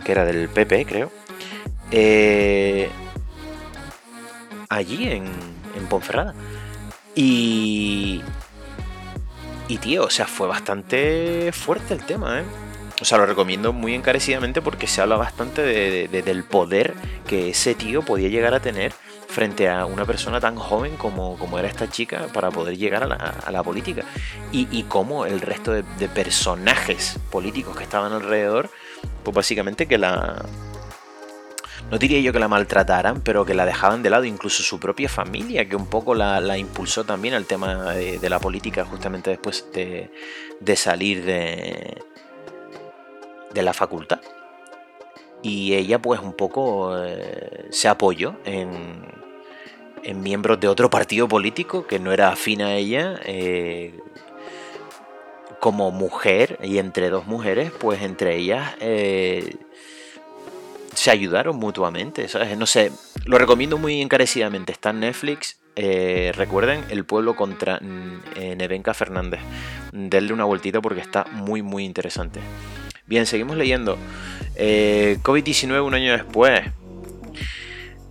que 0.04 0.12
era 0.12 0.26
del 0.26 0.50
PP, 0.50 0.86
creo, 0.86 1.12
eh, 1.92 2.90
allí 4.70 5.10
en, 5.10 5.26
en 5.76 5.88
Ponferrada. 5.88 6.34
Y, 7.16 8.22
y 9.68 9.78
tío, 9.78 10.06
o 10.06 10.10
sea, 10.10 10.28
fue 10.28 10.48
bastante 10.48 11.52
fuerte 11.52 11.94
el 11.94 12.04
tema, 12.04 12.42
¿eh? 12.42 12.44
O 13.00 13.06
sea, 13.06 13.20
lo 13.20 13.28
recomiendo 13.28 13.74
muy 13.74 13.94
encarecidamente 13.94 14.62
porque 14.62 14.88
se 14.88 15.02
habla 15.02 15.18
bastante 15.18 15.62
del 16.08 16.44
poder 16.44 16.96
que 17.28 17.50
ese 17.50 17.76
tío 17.76 18.02
podía 18.02 18.28
llegar 18.28 18.56
a 18.56 18.60
tener 18.60 18.92
frente 19.28 19.70
a 19.70 19.86
una 19.86 20.06
persona 20.06 20.40
tan 20.40 20.56
joven 20.56 20.96
como, 20.98 21.38
como 21.38 21.60
era 21.60 21.68
esta 21.68 21.90
chica 21.90 22.28
para 22.34 22.50
poder 22.50 22.76
llegar 22.78 23.04
a 23.04 23.52
la, 23.52 23.64
política. 23.64 24.04
Y, 24.52 24.68
y 24.72 24.84
cómo 24.84 25.28
el 25.28 25.42
resto 25.42 25.74
de, 25.74 25.84
personajes 26.10 27.20
políticos 27.30 27.78
que 27.78 27.84
estaban 27.84 28.14
alrededor, 28.14 28.72
pues 29.24 29.36
básicamente 29.36 29.86
que 29.86 30.00
la... 30.00 30.44
No 31.90 31.98
diría 31.98 32.20
yo 32.20 32.34
que 32.34 32.40
la 32.40 32.48
maltrataran, 32.48 33.22
pero 33.22 33.46
que 33.46 33.54
la 33.54 33.66
dejaban 33.66 34.04
de 34.04 34.10
lado, 34.10 34.26
incluso 34.26 34.62
su 34.62 34.80
propia 34.80 35.08
familia, 35.08 35.68
que 35.70 35.76
un 35.76 35.88
poco 35.88 36.14
la, 36.16 36.58
impulsó 36.58 37.06
también 37.06 37.34
al 37.34 37.46
tema 37.46 37.94
de, 37.94 38.30
la 38.30 38.40
política 38.40 38.84
justamente 38.84 39.30
después 39.30 39.66
de 39.72 40.76
salir 40.76 41.24
de, 41.24 41.98
de 43.54 43.62
la 43.62 43.74
facultad. 43.74 44.20
Y 45.42 45.76
ella 45.76 46.00
pues 46.00 46.20
un 46.20 46.34
poco 46.34 46.98
eh, 46.98 47.68
se 47.70 47.88
apoyó 47.88 48.36
en, 48.46 49.06
en, 50.04 50.22
miembros 50.22 50.60
de 50.60 50.68
otro 50.68 50.90
partido 50.90 51.28
político 51.28 51.86
que 51.86 52.00
no 52.00 52.12
era 52.12 52.30
afín 52.30 52.62
a 52.62 52.76
ella. 52.76 53.20
Eh, 53.26 54.00
como 55.60 55.90
mujer 55.90 56.60
y 56.62 56.78
entre 56.78 57.10
dos 57.10 57.26
mujeres, 57.26 57.72
pues 57.72 58.04
entre 58.04 58.36
ellas 58.36 58.76
eh, 58.80 59.56
se 60.98 61.12
ayudaron 61.12 61.58
mutuamente. 61.58 62.26
No 62.58 62.66
sé, 62.66 62.92
lo 63.26 63.38
recomiendo 63.38 63.78
muy 63.78 64.02
encarecidamente. 64.02 64.72
Está 64.72 64.90
en 64.90 65.02
Netflix. 65.02 65.60
recuerden, 65.76 66.84
El 66.90 67.06
pueblo 67.06 67.36
contra 67.36 67.80
Nevenka 67.80 68.96
Fernández. 68.96 69.40
Denle 69.92 70.34
una 70.34 70.46
vueltita 70.46 70.82
porque 70.82 71.02
está 71.02 71.26
muy, 71.32 71.62
muy 71.62 71.86
interesante. 71.86 72.40
Bien, 73.06 73.28
seguimos 73.28 73.58
leyendo. 73.58 73.96
Eh, 74.56 75.20
COVID-19 75.22 75.86
un 75.86 75.94
año 75.94 76.14
después. 76.14 76.62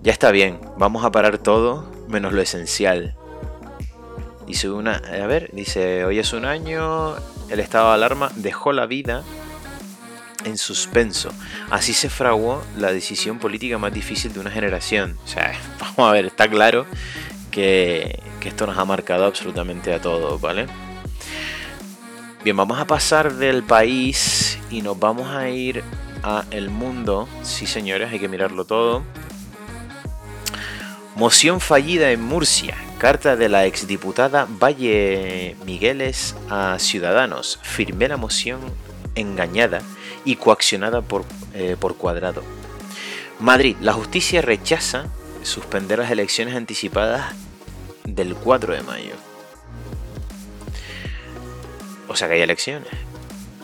Ya 0.02 0.12
está 0.12 0.30
bien, 0.30 0.60
vamos 0.78 1.04
a 1.04 1.10
parar 1.10 1.38
todo 1.38 1.90
menos 2.08 2.32
lo 2.32 2.40
esencial. 2.40 3.16
Dice 4.46 4.70
una, 4.70 4.94
a 4.98 5.26
ver, 5.26 5.50
dice, 5.52 6.04
hoy 6.04 6.20
es 6.20 6.32
un 6.32 6.44
año, 6.44 7.16
el 7.50 7.58
estado 7.58 7.88
de 7.88 7.94
alarma 7.94 8.30
dejó 8.36 8.72
la 8.72 8.86
vida 8.86 9.24
en 10.46 10.56
suspenso. 10.56 11.30
Así 11.70 11.92
se 11.92 12.08
fraguó 12.08 12.62
la 12.76 12.92
decisión 12.92 13.38
política 13.38 13.76
más 13.78 13.92
difícil 13.92 14.32
de 14.32 14.40
una 14.40 14.50
generación. 14.50 15.18
O 15.24 15.28
sea, 15.28 15.52
vamos 15.80 16.10
a 16.10 16.12
ver, 16.12 16.26
está 16.26 16.48
claro 16.48 16.86
que, 17.50 18.22
esto 18.44 18.64
nos 18.64 18.78
ha 18.78 18.84
marcado 18.84 19.24
absolutamente 19.24 19.92
a 19.92 20.00
todos, 20.00 20.40
¿vale? 20.40 20.68
Bien, 22.44 22.56
vamos 22.56 22.78
a 22.78 22.86
pasar 22.86 23.34
del 23.34 23.64
país 23.64 24.56
y 24.70 24.82
nos 24.82 24.96
vamos 25.00 25.34
a 25.34 25.48
ir 25.48 25.82
a 26.22 26.44
el 26.52 26.70
mundo. 26.70 27.28
Sí, 27.42 27.66
señores, 27.66 28.12
hay 28.12 28.20
que 28.20 28.28
mirarlo 28.28 28.64
todo. 28.64 29.02
Moción 31.16 31.60
fallida 31.60 32.12
en 32.12 32.22
Murcia. 32.22 32.76
Carta 32.98 33.34
de 33.34 33.48
la 33.48 33.66
exdiputada 33.66 34.46
Valle 34.48 35.56
Migueles 35.66 36.36
a 36.48 36.78
Ciudadanos. 36.78 37.58
Firmé 37.64 38.06
la 38.06 38.16
moción 38.16 38.60
engañada 39.16 39.80
y 40.26 40.36
coaccionada 40.36 41.00
por, 41.00 41.24
eh, 41.54 41.76
por 41.80 41.96
cuadrado. 41.96 42.42
Madrid. 43.40 43.76
La 43.80 43.94
justicia 43.94 44.42
rechaza 44.42 45.06
suspender 45.42 46.00
las 46.00 46.10
elecciones 46.10 46.54
anticipadas 46.54 47.34
del 48.04 48.34
4 48.34 48.74
de 48.74 48.82
mayo. 48.82 49.14
O 52.08 52.16
sea 52.16 52.28
que 52.28 52.34
hay 52.34 52.42
elecciones. 52.42 52.88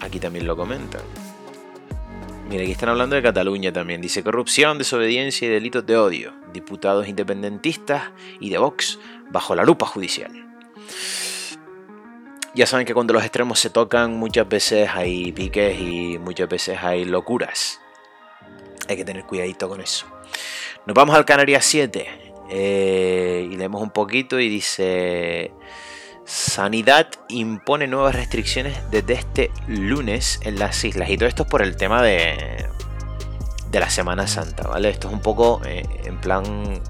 Aquí 0.01 0.19
también 0.19 0.47
lo 0.47 0.57
comentan. 0.57 1.03
Mira, 2.49 2.63
aquí 2.63 2.73
están 2.73 2.91
hablando 2.91 3.17
de 3.17 3.23
Cataluña 3.23 3.73
también. 3.73 4.01
Dice 4.01 4.23
corrupción, 4.23 4.79
desobediencia 4.79 5.49
y 5.49 5.51
delitos 5.51 5.87
de 5.87 5.97
odio. 5.97 6.33
Diputados 6.53 7.09
independentistas 7.09 8.11
y 8.41 8.51
de 8.51 8.59
Vox 8.59 8.99
bajo 9.31 9.55
la 9.55 9.65
lupa 9.65 9.87
judicial. 9.87 10.31
Ya 12.55 12.67
saben 12.67 12.87
que 12.87 12.93
cuando 12.93 13.15
los 13.15 13.23
extremos 13.23 13.59
se 13.59 13.71
tocan 13.71 14.19
muchas 14.19 14.49
veces 14.49 14.89
hay 14.93 15.33
piques 15.33 15.81
y 15.81 16.19
muchas 16.19 16.49
veces 16.49 16.79
hay 16.83 17.05
locuras. 17.05 17.81
Hay 18.89 18.97
que 18.97 19.05
tener 19.05 19.25
cuidadito 19.25 19.69
con 19.69 19.81
eso. 19.81 20.07
Nos 20.87 20.95
vamos 20.95 21.17
al 21.17 21.25
Canarias 21.25 21.65
7 21.65 22.07
eh, 22.51 23.49
y 23.51 23.57
leemos 23.57 23.81
un 23.81 23.91
poquito 23.91 24.39
y 24.39 24.49
dice... 24.49 25.53
Sanidad 26.25 27.09
impone 27.29 27.89
nuevas 27.89 28.15
restricciones 28.15 28.79
desde 28.93 29.15
este 29.15 29.51
lunes 29.67 30.39
en 30.45 30.59
las 30.59 30.85
islas. 30.85 31.11
Y 31.11 31.17
todo 31.17 31.29
esto 31.29 31.43
es 31.43 31.49
por 31.49 31.63
el 31.63 31.77
tema 31.77 32.01
de, 32.01 32.65
de 33.71 33.81
la 33.81 33.91
Semana 33.91 34.29
Santa, 34.29 34.69
¿vale? 34.69 34.91
Esto 34.91 35.09
es 35.09 35.15
un 35.15 35.21
poco 35.21 35.61
eh, 35.65 35.83
en 36.05 36.21
plan 36.21 36.81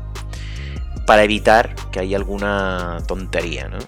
para 1.07 1.25
evitar 1.25 1.75
que 1.91 2.01
haya 2.01 2.17
alguna 2.19 2.99
tontería, 3.07 3.69
¿no? 3.69 3.79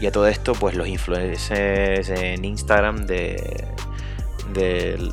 Y 0.00 0.06
a 0.06 0.12
todo 0.12 0.26
esto, 0.26 0.54
pues 0.54 0.74
los 0.74 0.88
influencers 0.88 2.08
en 2.08 2.44
Instagram 2.44 3.06
de, 3.06 3.66
de 4.52 5.12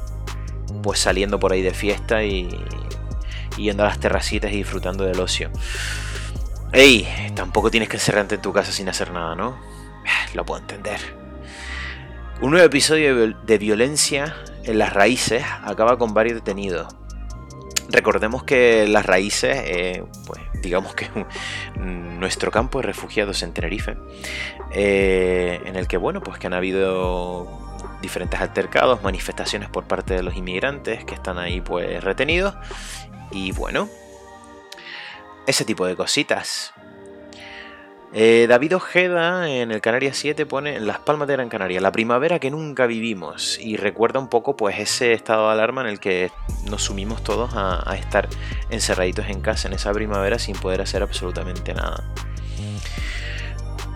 pues 0.81 0.99
saliendo 0.99 1.39
por 1.39 1.53
ahí 1.53 1.61
de 1.61 1.73
fiesta 1.73 2.23
y, 2.23 2.49
y 3.57 3.63
yendo 3.63 3.83
a 3.83 3.87
las 3.87 3.99
terracitas 3.99 4.51
y 4.51 4.57
disfrutando 4.57 5.03
del 5.03 5.19
ocio. 5.19 5.51
Ey, 6.73 7.07
tampoco 7.35 7.69
tienes 7.69 7.89
que 7.89 7.97
encerrarte 7.97 8.35
en 8.35 8.41
tu 8.41 8.53
casa 8.53 8.71
sin 8.71 8.89
hacer 8.89 9.11
nada, 9.11 9.35
¿no? 9.35 9.57
Lo 10.33 10.45
puedo 10.45 10.61
entender. 10.61 10.99
Un 12.41 12.51
nuevo 12.51 12.65
episodio 12.65 13.35
de 13.35 13.57
violencia 13.57 14.35
en 14.63 14.79
las 14.79 14.93
raíces 14.93 15.43
acaba 15.63 15.97
con 15.97 16.13
varios 16.13 16.35
detenidos. 16.35 16.87
Recordemos 17.89 18.43
que 18.43 18.87
las 18.87 19.05
raíces, 19.05 19.57
eh, 19.65 20.03
pues 20.25 20.41
digamos 20.61 20.95
que 20.95 21.07
nuestro 21.79 22.51
campo 22.51 22.79
de 22.79 22.83
refugiados 22.87 23.43
en 23.43 23.53
Tenerife, 23.53 23.97
eh, 24.71 25.61
en 25.65 25.75
el 25.75 25.87
que 25.87 25.97
bueno, 25.97 26.21
pues 26.21 26.37
que 26.37 26.47
han 26.47 26.53
habido 26.53 27.47
diferentes 28.01 28.39
altercados, 28.39 29.03
manifestaciones 29.03 29.69
por 29.69 29.85
parte 29.85 30.15
de 30.15 30.23
los 30.23 30.35
inmigrantes 30.35 31.05
que 31.05 31.13
están 31.13 31.37
ahí 31.37 31.61
pues 31.61 32.03
retenidos 32.03 32.55
y 33.31 33.51
bueno, 33.51 33.89
ese 35.47 35.65
tipo 35.65 35.85
de 35.85 35.95
cositas. 35.95 36.73
Eh, 38.13 38.45
David 38.49 38.75
Ojeda 38.75 39.49
en 39.49 39.71
el 39.71 39.79
Canarias 39.79 40.17
7 40.17 40.45
pone 40.45 40.81
Las 40.81 40.99
Palmas 40.99 41.29
de 41.29 41.35
Gran 41.35 41.47
Canaria, 41.47 41.79
la 41.79 41.93
primavera 41.93 42.39
que 42.39 42.51
nunca 42.51 42.85
vivimos 42.85 43.57
y 43.57 43.77
recuerda 43.77 44.19
un 44.19 44.27
poco 44.27 44.57
pues 44.57 44.79
ese 44.79 45.13
estado 45.13 45.47
de 45.47 45.53
alarma 45.53 45.81
en 45.81 45.87
el 45.87 45.99
que 46.01 46.29
nos 46.69 46.83
sumimos 46.83 47.23
todos 47.23 47.53
a, 47.53 47.89
a 47.89 47.95
estar 47.95 48.27
encerraditos 48.69 49.29
en 49.29 49.39
casa 49.39 49.69
en 49.69 49.75
esa 49.75 49.93
primavera 49.93 50.39
sin 50.39 50.57
poder 50.57 50.81
hacer 50.81 51.03
absolutamente 51.03 51.73
nada. 51.73 52.03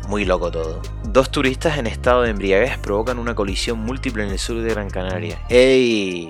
Muy 0.07 0.23
loco 0.23 0.49
todo. 0.49 0.81
Dos 1.03 1.29
turistas 1.29 1.77
en 1.77 1.87
estado 1.87 2.21
de 2.21 2.29
embriaguez 2.29 2.77
provocan 2.77 3.19
una 3.19 3.35
colisión 3.35 3.79
múltiple 3.79 4.23
en 4.23 4.29
el 4.29 4.39
sur 4.39 4.61
de 4.61 4.69
Gran 4.69 4.89
Canaria. 4.89 5.41
¡Ey! 5.49 6.29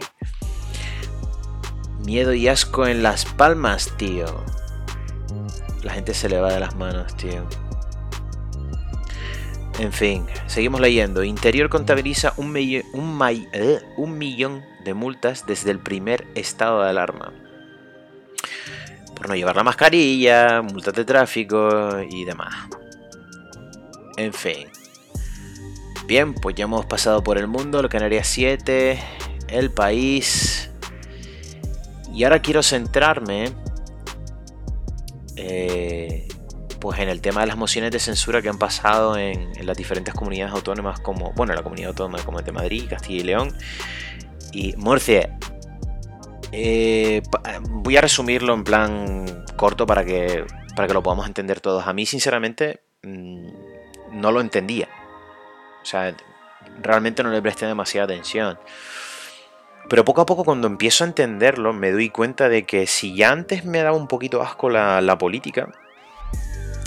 Miedo 2.04 2.34
y 2.34 2.48
asco 2.48 2.88
en 2.88 3.04
Las 3.04 3.25
Palmas, 3.25 3.96
tío 3.98 4.25
la 5.86 5.94
gente 5.94 6.15
se 6.15 6.27
le 6.27 6.39
va 6.39 6.51
de 6.51 6.60
las 6.60 6.75
manos, 6.75 7.15
tío. 7.15 7.46
En 9.79 9.91
fin, 9.91 10.25
seguimos 10.48 10.79
leyendo. 10.79 11.24
Interior 11.24 11.70
contabiliza 11.70 12.34
un, 12.38 12.55
eh, 12.58 12.84
un 13.98 14.17
millón 14.17 14.63
de 14.86 14.94
multas 14.94 15.46
desde 15.46 15.72
el 15.72 15.79
primer 15.79 16.27
estado 16.36 16.84
de 16.84 16.89
alarma. 16.89 17.34
Por 19.15 19.27
no 19.27 19.36
llevar 19.36 19.55
la 19.55 19.63
mascarilla, 19.63 20.62
multas 20.62 20.94
de 20.94 21.03
tráfico 21.03 22.00
y 22.10 22.24
demás. 22.24 22.53
En 24.17 24.32
fin. 24.34 24.67
Bien, 26.08 26.34
pues 26.34 26.55
ya 26.55 26.65
hemos 26.65 26.86
pasado 26.86 27.24
por 27.24 27.38
el 27.38 27.48
mundo, 27.48 27.79
el 27.79 27.89
Canarias 27.89 28.27
7, 28.27 29.00
el 29.50 29.72
país. 29.72 30.70
Y 32.13 32.24
ahora 32.24 32.41
quiero 32.41 32.63
centrarme 32.63 33.51
eh, 35.36 36.27
pues 36.79 37.00
en 37.00 37.10
el 37.10 37.22
tema 37.22 37.41
de 37.41 37.48
las 37.48 37.58
mociones 37.58 37.91
de 37.91 38.00
censura 38.00 38.41
que 38.41 38.50
han 38.50 38.58
pasado 38.58 39.17
en, 39.17 39.53
las 39.65 39.77
diferentes 39.77 40.13
comunidades 40.13 40.53
autónomas 40.53 41.00
como, 41.00 41.32
bueno, 41.34 41.53
la 41.53 41.63
comunidad 41.63 41.89
autónoma 41.89 42.24
como 42.24 42.41
de 42.41 42.51
Madrid, 42.51 42.86
Castilla 42.89 43.22
y 43.22 43.24
León 43.24 43.58
y 44.51 44.75
Murcia. 44.77 45.38
Eh, 46.51 47.22
voy 47.70 47.98
a 47.98 48.01
resumirlo 48.01 48.53
en 48.53 48.63
plan 48.63 49.46
corto 49.55 49.86
para 49.86 50.05
que, 50.05 50.46
para 50.75 50.88
que 50.88 50.94
lo 50.94 51.03
podamos 51.03 51.27
entender 51.27 51.60
todos. 51.60 51.88
A 51.88 51.94
mí, 51.94 52.05
sinceramente, 52.05 52.82
mm, 53.03 53.50
no 54.13 54.32
lo 54.32 54.41
entendía. 54.41 54.88
O 55.82 55.86
sea, 55.86 56.15
realmente 56.82 57.24
no 57.24 57.29
le 57.29 57.41
presté 57.41 57.65
demasiada 57.65 58.05
atención. 58.05 58.58
Pero 59.89 60.03
poco 60.03 60.22
a 60.22 60.25
poco 60.25 60.44
cuando 60.44 60.67
empiezo 60.67 61.03
a 61.03 61.08
entenderlo 61.08 61.74
me 61.74 61.91
doy 61.91 62.10
cuenta 62.10 62.50
de 62.50 62.63
que 62.63 62.88
si 62.88 63.15
ya 63.15 63.32
antes 63.32 63.65
me 63.65 63.82
daba 63.82 63.96
un 63.96 64.08
poquito 64.08 64.41
asco 64.41 64.70
la, 64.70 65.17
política, 65.20 65.70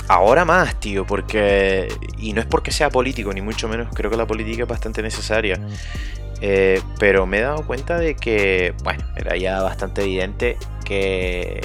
ahora 0.09 0.45
más, 0.45 0.79
tío, 0.81 1.07
porque... 1.07 1.89
Y 2.19 2.33
no 2.33 2.41
es 2.41 2.47
porque 2.47 2.71
sea 2.71 2.91
político, 2.91 3.33
ni 3.33 3.43
mucho 3.43 3.69
menos, 3.69 3.89
creo 3.95 4.11
que 4.11 4.17
la 4.17 4.27
política 4.27 4.63
es 4.63 4.69
bastante 4.69 5.03
necesaria. 5.03 5.61
Eh, 6.41 6.81
pero 6.99 7.27
me 7.27 7.39
he 7.39 7.43
dado 7.43 7.67
cuenta 7.67 7.99
de 7.99 8.15
que, 8.15 8.75
bueno, 8.83 9.05
era 9.17 9.37
ya 9.37 9.63
bastante 9.63 10.03
evidente 10.03 10.57
que... 10.85 11.61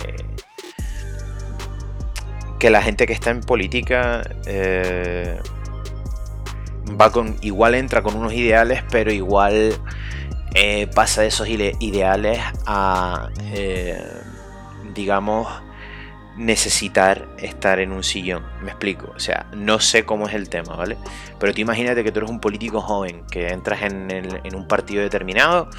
Que 2.60 2.70
la 2.70 2.82
gente 2.82 3.08
que 3.08 3.14
está 3.14 3.32
en 3.32 3.42
política... 3.42 4.22
Eh, 4.46 5.40
va 7.00 7.12
con. 7.12 7.38
igual 7.42 7.76
entra 7.76 8.02
con 8.02 8.16
unos 8.16 8.34
ideales, 8.34 8.84
pero 8.92 9.12
igual 9.12 9.74
eh, 10.54 10.88
pasa 10.94 11.22
de 11.22 11.28
esos 11.28 11.48
ideales 11.48 12.42
a, 12.66 13.30
digamos, 14.94 15.48
necesitar 16.38 17.28
estar 17.38 17.80
en 17.80 17.92
un 17.92 18.04
sillón. 18.04 18.44
Me 18.62 18.70
explico. 18.70 19.12
O 19.16 19.20
sea, 19.20 19.46
no 19.54 19.80
sé 19.80 20.06
cómo 20.06 20.28
es 20.28 20.34
el 20.34 20.50
tema, 20.50 20.76
¿vale? 20.76 20.98
Pero 21.40 21.54
tú 21.54 21.62
imagínate 21.62 22.04
que 22.04 22.12
tú 22.12 22.20
eres 22.20 22.30
un 22.30 22.40
político 22.40 22.82
joven, 22.82 23.24
que 23.30 23.50
entras 23.50 23.82
en, 23.84 24.56
un 24.56 24.68
partido 24.68 25.02
determinado 25.02 25.70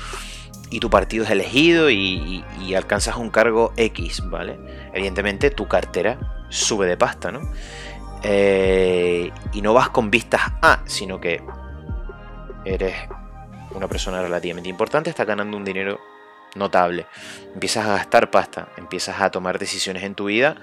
y 0.70 0.80
tu 0.80 0.90
partido 0.90 1.24
es 1.24 1.30
elegido 1.30 1.90
y, 1.90 2.44
alcanzas 2.76 3.16
un 3.16 3.30
cargo 3.30 3.72
X, 3.76 4.22
¿vale? 4.28 4.58
Evidentemente 4.92 5.50
tu 5.50 5.68
cartera 5.68 6.18
sube 6.48 6.86
de 6.86 6.96
pasta, 6.96 7.30
¿no? 7.30 7.40
Eh, 8.22 9.30
y 9.52 9.60
no 9.60 9.74
vas 9.74 9.90
con 9.90 10.10
vistas 10.10 10.40
a, 10.62 10.80
sino 10.86 11.20
que 11.20 11.42
eres 12.64 12.94
una 13.72 13.86
persona 13.86 14.22
relativamente 14.22 14.68
importante, 14.68 15.10
estás 15.10 15.26
ganando 15.26 15.56
un 15.56 15.64
dinero 15.64 16.00
notable. 16.54 17.06
Empiezas 17.54 17.86
a 17.86 17.96
gastar 17.96 18.30
pasta, 18.30 18.68
empiezas 18.76 19.20
a 19.20 19.30
tomar 19.30 19.58
decisiones 19.58 20.02
en 20.02 20.14
tu 20.14 20.26
vida 20.26 20.56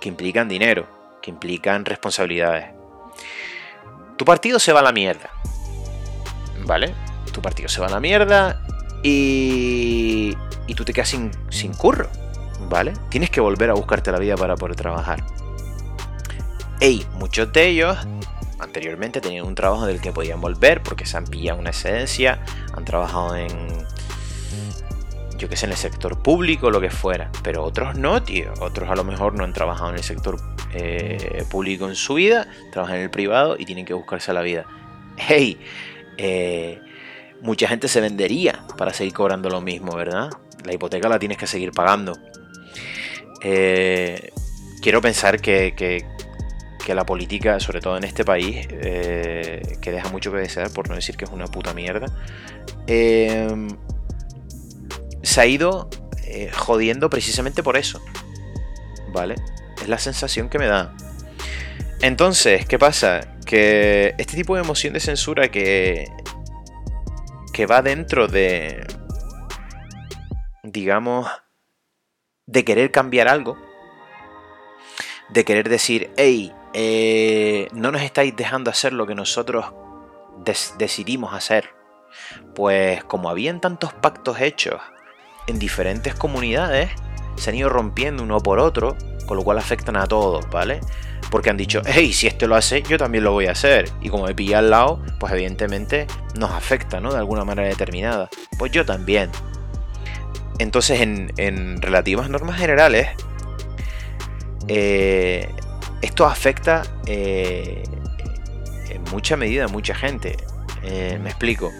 que 0.00 0.08
implican 0.08 0.48
dinero, 0.48 0.88
que 1.22 1.30
implican 1.30 1.84
responsabilidades. 1.84 2.70
Tu 4.16 4.24
partido 4.24 4.58
se 4.58 4.72
va 4.72 4.80
a 4.80 4.82
la 4.82 4.92
mierda. 4.92 5.30
¿Vale? 6.64 6.94
Tu 7.32 7.40
partido 7.40 7.68
se 7.68 7.80
va 7.80 7.86
a 7.86 7.90
la 7.90 8.00
mierda 8.00 8.62
y, 9.02 10.36
y 10.66 10.74
tú 10.74 10.84
te 10.84 10.92
quedas 10.92 11.08
sin, 11.08 11.30
sin 11.50 11.72
curro. 11.74 12.08
¿Vale? 12.68 12.92
Tienes 13.08 13.30
que 13.30 13.40
volver 13.40 13.70
a 13.70 13.74
buscarte 13.74 14.12
la 14.12 14.18
vida 14.18 14.36
para 14.36 14.56
poder 14.56 14.76
trabajar. 14.76 15.24
Ey, 16.80 17.06
muchos 17.14 17.52
de 17.52 17.68
ellos 17.68 17.98
anteriormente 18.58 19.20
tenían 19.20 19.46
un 19.46 19.54
trabajo 19.54 19.86
del 19.86 20.00
que 20.00 20.12
podían 20.12 20.40
volver 20.40 20.82
porque 20.82 21.06
se 21.06 21.16
han 21.16 21.24
pillado 21.24 21.58
una 21.58 21.70
excedencia, 21.70 22.44
han 22.74 22.84
trabajado 22.84 23.36
en, 23.36 23.48
yo 25.40 25.48
que 25.48 25.56
sé, 25.56 25.64
en 25.64 25.72
el 25.72 25.78
sector 25.78 26.22
público, 26.22 26.70
lo 26.70 26.80
que 26.80 26.90
fuera. 26.90 27.32
Pero 27.42 27.64
otros 27.64 27.96
no, 27.96 28.22
tío. 28.22 28.52
Otros 28.60 28.90
a 28.90 28.94
lo 28.94 29.04
mejor 29.04 29.34
no 29.34 29.42
han 29.42 29.54
trabajado 29.54 29.88
en 29.90 29.96
el 29.96 30.02
sector 30.02 30.36
eh, 30.74 31.44
público 31.50 31.88
en 31.88 31.96
su 31.96 32.14
vida, 32.14 32.46
trabajan 32.70 32.96
en 32.96 33.02
el 33.02 33.10
privado 33.10 33.56
y 33.58 33.64
tienen 33.64 33.86
que 33.86 33.94
buscarse 33.94 34.32
la 34.34 34.42
vida. 34.42 34.66
Hey, 35.16 35.58
eh, 36.18 36.78
mucha 37.40 37.66
gente 37.68 37.88
se 37.88 38.02
vendería 38.02 38.64
para 38.76 38.92
seguir 38.92 39.14
cobrando 39.14 39.48
lo 39.48 39.62
mismo, 39.62 39.96
¿verdad? 39.96 40.28
La 40.64 40.74
hipoteca 40.74 41.08
la 41.08 41.18
tienes 41.18 41.38
que 41.38 41.46
seguir 41.46 41.72
pagando. 41.72 42.18
Eh, 43.42 44.30
quiero 44.82 45.00
pensar 45.00 45.40
que, 45.40 45.74
que 45.74 46.94
la 46.94 47.06
política, 47.06 47.60
sobre 47.60 47.80
todo 47.80 47.96
en 47.96 48.02
este 48.02 48.24
país, 48.24 48.66
que 48.66 49.92
deja 49.92 50.08
mucho 50.10 50.32
que 50.32 50.38
desear, 50.38 50.72
por 50.72 50.88
no 50.88 50.96
decir 50.96 51.16
que 51.16 51.24
es 51.24 51.30
una 51.30 51.46
puta 51.46 51.72
mierda, 51.72 52.06
se 55.22 55.40
ha 55.40 55.46
ido 55.46 55.88
eh, 56.24 56.50
jodiendo 56.52 57.10
precisamente 57.10 57.62
por 57.62 57.76
eso. 57.76 58.00
¿Vale? 59.12 59.34
Es 59.80 59.88
la 59.88 59.98
sensación 59.98 60.48
que 60.48 60.58
me 60.58 60.66
da. 60.66 60.94
Entonces, 62.00 62.66
¿qué 62.66 62.78
pasa? 62.78 63.36
Que 63.44 64.14
este 64.16 64.36
tipo 64.36 64.54
de 64.54 64.62
emoción 64.62 64.94
de 64.94 65.00
censura 65.00 65.50
que, 65.50 66.06
que 67.52 67.66
va 67.66 67.82
dentro 67.82 68.28
de, 68.28 68.86
digamos, 70.62 71.28
de 72.46 72.64
querer 72.64 72.90
cambiar 72.90 73.28
algo, 73.28 73.58
de 75.28 75.44
querer 75.44 75.68
decir, 75.68 76.10
hey, 76.16 76.52
eh, 76.72 77.68
no 77.72 77.90
nos 77.90 78.02
estáis 78.02 78.34
dejando 78.36 78.70
hacer 78.70 78.92
lo 78.92 79.06
que 79.06 79.14
nosotros 79.14 79.66
decidimos 80.78 81.34
hacer. 81.34 81.74
Pues 82.54 83.04
como 83.04 83.30
habían 83.30 83.60
tantos 83.60 83.92
pactos 83.92 84.40
hechos 84.40 84.80
en 85.46 85.58
diferentes 85.58 86.14
comunidades, 86.14 86.90
se 87.36 87.50
han 87.50 87.56
ido 87.56 87.68
rompiendo 87.68 88.22
uno 88.22 88.40
por 88.40 88.58
otro, 88.58 88.96
con 89.26 89.36
lo 89.36 89.44
cual 89.44 89.58
afectan 89.58 89.96
a 89.96 90.06
todos, 90.06 90.48
¿vale? 90.50 90.80
Porque 91.30 91.50
han 91.50 91.56
dicho, 91.56 91.82
hey, 91.86 92.12
si 92.12 92.26
este 92.26 92.46
lo 92.46 92.56
hace, 92.56 92.82
yo 92.82 92.98
también 92.98 93.24
lo 93.24 93.32
voy 93.32 93.46
a 93.46 93.52
hacer. 93.52 93.88
Y 94.00 94.08
como 94.08 94.26
me 94.26 94.34
pilla 94.34 94.58
al 94.58 94.70
lado, 94.70 95.02
pues 95.18 95.32
evidentemente 95.32 96.06
nos 96.36 96.50
afecta, 96.50 97.00
¿no? 97.00 97.12
De 97.12 97.18
alguna 97.18 97.44
manera 97.44 97.68
determinada. 97.68 98.28
Pues 98.58 98.72
yo 98.72 98.84
también. 98.84 99.30
Entonces, 100.58 101.00
en, 101.00 101.80
relativas 101.80 102.28
normas 102.28 102.58
generales, 102.58 103.08
eh, 104.68 105.48
esto 106.02 106.26
afecta 106.26 106.82
eh, 107.06 107.82
en 108.90 109.02
mucha 109.10 109.36
medida 109.36 109.64
a 109.64 109.68
mucha 109.68 109.94
gente. 109.94 110.36
Eh, 110.82 111.18
me 111.22 111.30
explico. 111.30 111.70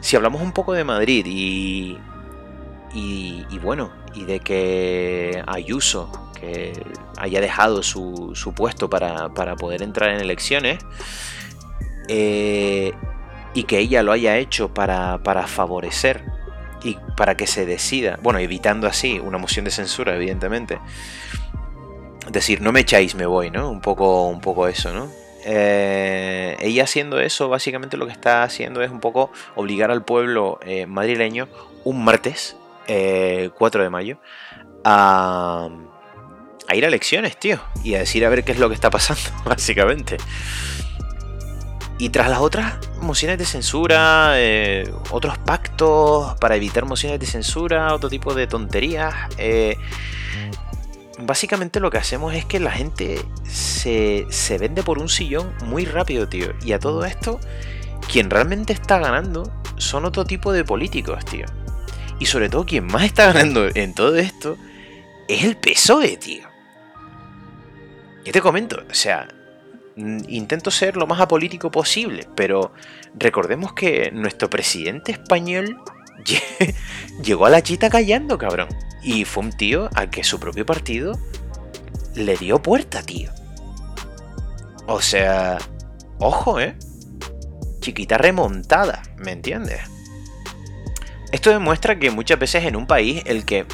Si 0.00 0.16
hablamos 0.16 0.42
un 0.42 0.52
poco 0.52 0.72
de 0.72 0.84
Madrid 0.84 1.24
y, 1.26 1.98
y, 2.94 3.58
bueno, 3.58 3.90
y 4.14 4.24
de 4.24 4.40
que 4.40 5.42
Ayuso, 5.46 6.30
que 6.40 6.72
haya 7.18 7.40
dejado 7.40 7.82
su, 7.82 8.52
puesto 8.54 8.88
para, 8.88 9.28
poder 9.56 9.82
entrar 9.82 10.10
en 10.10 10.20
elecciones, 10.20 10.78
eh, 12.08 12.92
y 13.54 13.64
que 13.64 13.78
ella 13.78 14.02
lo 14.02 14.12
haya 14.12 14.36
hecho 14.36 14.72
para, 14.72 15.22
para 15.22 15.46
favorecer 15.46 16.22
y 16.84 16.98
para 17.16 17.36
que 17.36 17.46
se 17.46 17.66
decida, 17.66 18.18
bueno, 18.22 18.38
evitando 18.38 18.86
así 18.86 19.18
una 19.18 19.38
moción 19.38 19.64
de 19.64 19.70
censura, 19.70 20.14
evidentemente, 20.14 20.78
decir, 22.30 22.60
no 22.60 22.72
me 22.72 22.80
echáis, 22.80 23.14
me 23.14 23.26
voy, 23.26 23.50
¿no? 23.50 23.70
Un 23.70 23.80
poco, 23.80 24.28
un 24.28 24.40
poco 24.40 24.68
eso, 24.68 24.92
¿no? 24.92 25.08
Eh, 25.46 26.56
ella 26.60 26.84
haciendo 26.84 27.20
eso, 27.20 27.48
básicamente 27.48 27.96
lo 27.96 28.06
que 28.06 28.12
está 28.12 28.42
haciendo 28.42 28.82
es 28.82 28.90
un 28.90 29.00
poco 29.00 29.30
obligar 29.56 29.90
al 29.90 30.02
pueblo 30.02 30.58
eh, 30.64 30.86
madrileño 30.86 31.48
un 31.84 32.02
martes, 32.02 32.56
4 32.86 33.80
eh, 33.80 33.84
de 33.84 33.90
mayo, 33.90 34.18
a, 34.84 35.68
a, 36.68 36.76
ir 36.76 36.84
a 36.84 36.88
elecciones, 36.88 37.38
tío, 37.38 37.58
y 37.82 37.94
a 37.94 38.00
decir 38.00 38.24
a 38.24 38.28
ver 38.28 38.44
qué 38.44 38.52
es 38.52 38.58
lo 38.58 38.68
que 38.68 38.74
está 38.74 38.90
pasando, 38.90 39.22
básicamente. 39.44 40.16
Y 41.98 42.08
tras 42.08 42.28
las 42.28 42.40
otras 42.40 42.74
mociones 43.00 43.38
de 43.38 43.44
censura, 43.44 44.34
otros 45.10 45.38
pactos 45.38 46.34
para 46.40 46.56
evitar 46.56 46.84
mociones 46.86 47.20
de 47.20 47.26
censura, 47.26 47.94
otro 47.94 48.08
tipo 48.10 48.34
de 48.34 48.48
tonterías, 48.48 49.14
básicamente 51.18 51.80
lo 51.80 51.90
que 51.90 51.98
hacemos 51.98 52.34
es 52.34 52.44
que 52.44 52.60
la 52.60 52.70
gente 52.70 53.20
se, 53.44 54.26
vende 54.58 54.82
por 54.82 54.98
un 54.98 55.08
sillón 55.08 55.52
muy 55.64 55.84
rápido, 55.84 56.28
tío. 56.28 56.52
Y 56.64 56.72
a 56.72 56.78
todo 56.78 57.04
esto, 57.04 57.40
quien 58.10 58.30
realmente 58.30 58.72
está 58.72 58.98
ganando 58.98 59.50
son 59.76 60.04
otro 60.04 60.24
tipo 60.24 60.52
de 60.52 60.64
políticos, 60.64 61.24
tío. 61.24 61.46
Y 62.24 62.26
sobre 62.26 62.48
todo, 62.48 62.64
quien 62.64 62.86
más 62.86 63.04
está 63.04 63.26
ganando 63.34 63.68
en 63.74 63.92
todo 63.92 64.16
esto 64.16 64.56
es 65.28 65.44
el 65.44 65.58
PSOE, 65.58 66.16
tío. 66.16 66.48
Yo 68.24 68.32
te 68.32 68.40
comento, 68.40 68.82
o 68.90 68.94
sea, 68.94 69.28
intento 69.94 70.70
ser 70.70 70.96
lo 70.96 71.06
más 71.06 71.20
apolítico 71.20 71.70
posible, 71.70 72.26
pero 72.34 72.72
recordemos 73.14 73.74
que 73.74 74.10
nuestro 74.10 74.48
presidente 74.48 75.12
español 75.12 75.76
llegó 77.22 77.44
a 77.44 77.50
la 77.50 77.62
chita 77.62 77.90
callando, 77.90 78.38
cabrón. 78.38 78.68
Y 79.02 79.26
fue 79.26 79.44
un 79.44 79.52
tío 79.52 79.90
al 79.94 80.08
que 80.08 80.24
su 80.24 80.40
propio 80.40 80.64
partido 80.64 81.18
le 82.14 82.38
dio 82.38 82.62
puerta, 82.62 83.02
tío. 83.02 83.32
O 84.86 85.02
sea, 85.02 85.58
ojo, 86.18 86.58
¿eh? 86.58 86.74
Chiquita 87.80 88.16
remontada, 88.16 89.02
¿me 89.18 89.32
entiendes? 89.32 89.82
Esto 91.34 91.50
demuestra 91.50 91.98
que 91.98 92.12
muchas 92.12 92.38
veces 92.38 92.64
en 92.64 92.76
un 92.76 92.86
país 92.86 93.20
el 93.26 93.44
que 93.44 93.66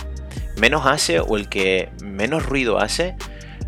menos 0.56 0.86
hace 0.86 1.20
o 1.20 1.36
el 1.36 1.50
que 1.50 1.90
menos 2.02 2.46
ruido 2.46 2.78
hace, 2.78 3.16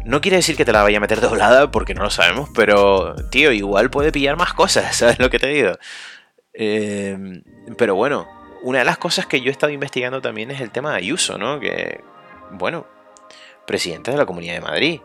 no 0.06 0.22
quiere 0.22 0.38
decir 0.38 0.56
que 0.56 0.64
te 0.64 0.72
la 0.72 0.82
vaya 0.82 0.96
a 0.96 1.00
meter 1.00 1.20
doblada 1.20 1.70
porque 1.70 1.92
no 1.92 2.02
lo 2.02 2.08
sabemos, 2.08 2.48
pero, 2.54 3.14
tío, 3.30 3.52
igual 3.52 3.90
puede 3.90 4.10
pillar 4.10 4.38
más 4.38 4.54
cosas, 4.54 4.96
¿sabes 4.96 5.18
lo 5.18 5.28
que 5.28 5.38
te 5.38 5.48
digo? 5.48 5.72
Eh, 6.54 7.42
pero 7.76 7.94
bueno, 7.94 8.26
una 8.62 8.78
de 8.78 8.86
las 8.86 8.96
cosas 8.96 9.26
que 9.26 9.42
yo 9.42 9.48
he 9.48 9.52
estado 9.52 9.70
investigando 9.70 10.22
también 10.22 10.50
es 10.50 10.62
el 10.62 10.70
tema 10.70 10.92
de 10.92 10.96
Ayuso, 10.96 11.36
¿no? 11.36 11.60
Que, 11.60 12.00
bueno, 12.52 12.86
presidente 13.66 14.10
de 14.10 14.16
la 14.16 14.24
Comunidad 14.24 14.54
de 14.54 14.60
Madrid. 14.62 15.00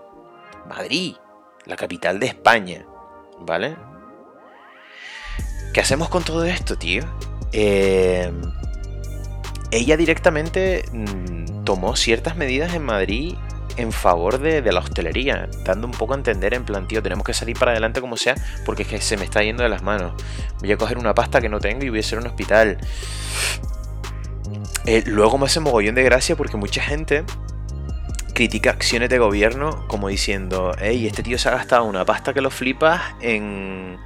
Madrid, 0.65 1.17
la 1.65 1.75
capital 1.75 2.21
de 2.21 2.27
España, 2.27 2.85
¿vale? 3.41 3.75
¿Qué 5.73 5.81
hacemos 5.81 6.07
con 6.07 6.23
todo 6.23 6.45
esto, 6.45 6.77
tío? 6.77 7.03
Eh, 7.51 8.31
ella 9.71 9.97
directamente 9.97 10.85
mm, 10.91 11.63
tomó 11.63 11.95
ciertas 11.95 12.35
medidas 12.35 12.73
en 12.73 12.83
Madrid 12.83 13.35
en 13.77 13.91
favor 13.91 14.39
de, 14.39 14.61
la 14.71 14.79
hostelería, 14.79 15.47
dando 15.63 15.85
un 15.85 15.93
poco 15.93 16.13
a 16.13 16.17
entender 16.17 16.55
en 16.55 16.65
plan, 16.65 16.87
tío, 16.87 17.03
tenemos 17.03 17.23
que 17.23 17.33
salir 17.33 17.57
para 17.57 17.71
adelante 17.71 18.01
como 18.01 18.17
sea, 18.17 18.33
porque 18.65 18.81
es 18.81 18.87
que 18.87 18.99
se 18.99 19.17
me 19.17 19.23
está 19.23 19.43
yendo 19.43 19.61
de 19.61 19.69
las 19.69 19.83
manos. 19.83 20.13
Voy 20.59 20.71
a 20.71 20.77
coger 20.77 20.97
una 20.97 21.13
pasta 21.13 21.41
que 21.41 21.47
no 21.47 21.59
tengo 21.59 21.85
y 21.85 21.89
voy 21.89 21.99
a 21.99 22.01
hacer 22.01 22.17
un 22.17 22.25
hospital. 22.25 22.79
Eh, 24.85 25.03
luego 25.05 25.37
me 25.37 25.45
hace 25.45 25.59
mogollón 25.59 25.93
de 25.93 26.03
gracia 26.03 26.35
porque 26.35 26.57
mucha 26.57 26.81
gente 26.81 27.23
critica 28.33 28.69
acciones 28.69 29.09
de 29.09 29.19
gobierno 29.19 29.87
como 29.87 30.07
diciendo, 30.07 30.71
hey, 30.79 31.05
este 31.05 31.23
tío 31.23 31.37
se 31.37 31.49
ha 31.49 31.51
gastado 31.51 31.85
una 31.85 32.05
pasta 32.05 32.33
que 32.33 32.41
lo 32.41 32.49
flipas 32.49 33.01
en, 33.19 33.97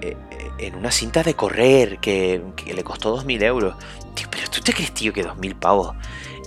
eh, 0.00 0.16
en 0.58 0.74
una 0.76 0.90
cinta 0.90 1.22
de 1.22 1.34
correr 1.34 1.98
que, 1.98 2.42
le 2.66 2.84
costó 2.84 3.16
2.000 3.16 3.42
euros. 3.42 3.74
Tío, 4.14 4.26
pero 4.30 4.48
tú 4.50 4.60
te 4.60 4.72
crees, 4.72 4.92
tío, 4.92 5.12
que 5.12 5.24
2.000 5.24 5.58
pavos 5.58 5.94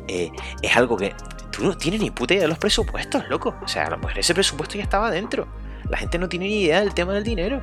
eh, 0.08 0.32
es 0.62 0.78
algo 0.78 0.98
que 0.98 1.14
tú 1.52 1.64
no 1.64 1.76
tienes 1.76 2.02
ni 2.02 2.12
puta 2.12 2.34
idea 2.34 2.44
de 2.44 2.50
los 2.50 2.58
presupuestos, 2.58 3.28
loco. 3.30 3.56
O 3.62 3.68
sea, 3.68 3.86
a 3.86 3.90
lo 3.90 3.98
mejor 3.98 4.20
ese 4.20 4.34
presupuesto 4.34 4.78
ya 4.78 4.84
estaba 4.84 5.12
dentro. 5.12 5.48
La 5.90 5.98
gente 5.98 6.18
no 6.18 6.30
tiene 6.30 6.46
ni 6.46 6.64
idea 6.64 6.80
del 6.80 6.94
tema 6.94 7.14
del 7.14 7.24
dinero. 7.24 7.62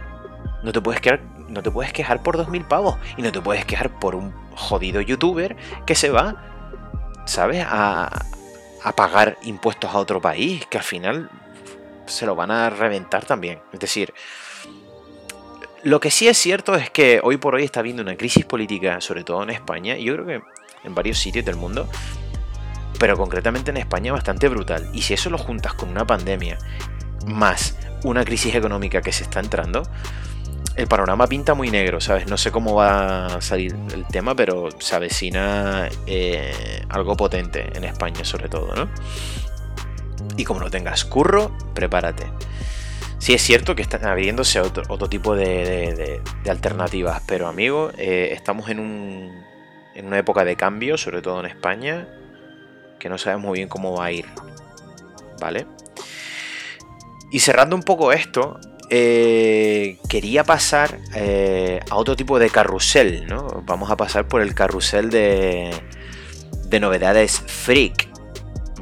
No 0.63 0.73
te 0.73 0.81
puedes 0.81 1.01
quedar, 1.01 1.21
no 1.49 1.63
te 1.63 1.71
puedes 1.71 1.93
quejar 1.93 2.23
por 2.23 2.37
2.000 2.37 2.67
pavos. 2.67 2.97
Y 3.17 3.23
no 3.23 3.33
te 3.33 3.41
puedes 3.41 3.65
quejar 3.65 3.99
por 3.99 4.15
un 4.15 4.35
jodido 4.55 5.01
youtuber 5.01 5.57
que 5.87 5.95
se 5.95 6.11
va, 6.11 6.37
¿sabes? 7.25 7.65
A, 7.69 8.11
a 8.83 8.93
pagar 8.93 9.39
impuestos 9.43 9.91
a 9.95 9.99
otro 9.99 10.21
país. 10.21 10.67
Que 10.67 10.79
al 10.79 10.85
final 10.85 11.31
se 12.07 12.27
lo 12.27 12.35
van 12.35 12.51
a 12.51 12.71
reventar 12.71 13.25
también. 13.25 13.61
Es 13.73 13.81
decir, 13.81 14.13
lo 15.85 16.01
que 16.01 16.11
sí 16.11 16.27
es 16.27 16.39
cierto 16.39 16.75
es 16.75 16.91
que 16.91 17.21
hoy 17.23 17.37
por 17.37 17.55
hoy 17.55 17.65
está 17.65 17.81
habiendo 17.81 18.03
una 18.03 18.17
crisis 18.17 18.45
política, 18.45 19.01
sobre 19.01 19.23
todo 19.23 19.43
en 19.43 19.51
España, 19.51 19.97
y 19.97 20.05
yo 20.05 20.15
creo 20.15 20.27
que 20.27 20.41
en 20.85 20.95
varios 20.95 21.19
sitios 21.19 21.45
del 21.45 21.57
mundo, 21.57 21.89
pero 22.99 23.17
concretamente 23.17 23.71
en 23.71 23.77
España 23.77 24.13
bastante 24.13 24.49
brutal. 24.49 24.89
Y 24.95 25.03
si 25.03 25.15
eso 25.15 25.31
lo 25.31 25.39
juntas 25.39 25.75
con 25.75 25.91
una 25.91 26.07
pandemia 26.07 26.59
más 27.27 27.77
una 28.03 28.25
crisis 28.25 28.55
económica 28.55 29.01
que 29.01 29.13
se 29.13 29.25
está 29.25 29.41
entrando, 29.41 29.83
el 30.77 30.87
panorama 30.87 31.27
pinta 31.27 31.55
muy 31.55 31.71
negro, 31.71 32.01
¿sabes? 32.01 32.27
No 32.29 32.37
sé 32.37 32.51
cómo 32.51 32.75
va 32.75 33.27
a 33.27 33.41
salir 33.41 33.77
el 33.93 34.07
tema, 34.07 34.35
pero 34.35 34.69
se 34.79 34.97
avecina 34.97 35.89
eh, 36.07 36.85
algo 36.89 37.17
potente 37.17 37.71
en 37.77 37.85
España 37.85 38.25
sobre 38.25 38.49
todo, 38.49 38.75
¿no? 38.75 38.89
Y 40.37 40.45
como 40.45 40.61
no 40.61 40.71
tengas 40.71 41.05
curro, 41.05 41.57
prepárate. 41.75 42.27
Sí 43.19 43.33
es 43.33 43.43
cierto 43.43 43.75
que 43.75 43.83
están 43.83 44.05
abriéndose 44.05 44.61
otro, 44.61 44.83
otro 44.89 45.09
tipo 45.09 45.35
de, 45.35 46.21
alternativas, 46.49 47.23
pero 47.27 47.49
amigo, 47.49 47.91
eh, 47.97 48.31
estamos 48.33 48.69
en, 48.69 48.81
un, 48.81 49.33
en 49.95 50.07
una 50.07 50.19
época 50.19 50.45
de 50.45 50.57
cambio, 50.57 50.99
sobre 50.99 51.23
todo 51.23 51.41
en 51.41 51.47
España, 51.47 52.07
que 52.99 53.09
no 53.09 53.19
sabemos 53.19 53.47
muy 53.47 53.59
bien 53.61 53.69
cómo 53.69 53.97
va 53.97 54.07
a 54.07 54.13
ir. 54.13 54.27
¿Vale? 55.41 55.67
Y 57.31 57.41
cerrando 57.41 57.75
un 57.75 57.83
poco 57.83 58.13
esto, 58.13 58.61
eh, 58.91 59.99
quería 60.09 60.45
pasar 60.45 60.99
eh, 61.15 61.81
a 61.91 61.97
otro 61.97 62.17
tipo 62.17 62.39
de 62.39 62.51
carrusel, 62.51 63.27
¿no? 63.27 63.63
Vamos 63.67 63.91
a 63.91 63.97
pasar 63.97 64.29
por 64.29 64.41
el 64.41 64.55
carrusel 64.55 65.11
de, 65.11 65.71
de 66.67 66.81
novedades 66.81 67.41
freak, 67.47 68.09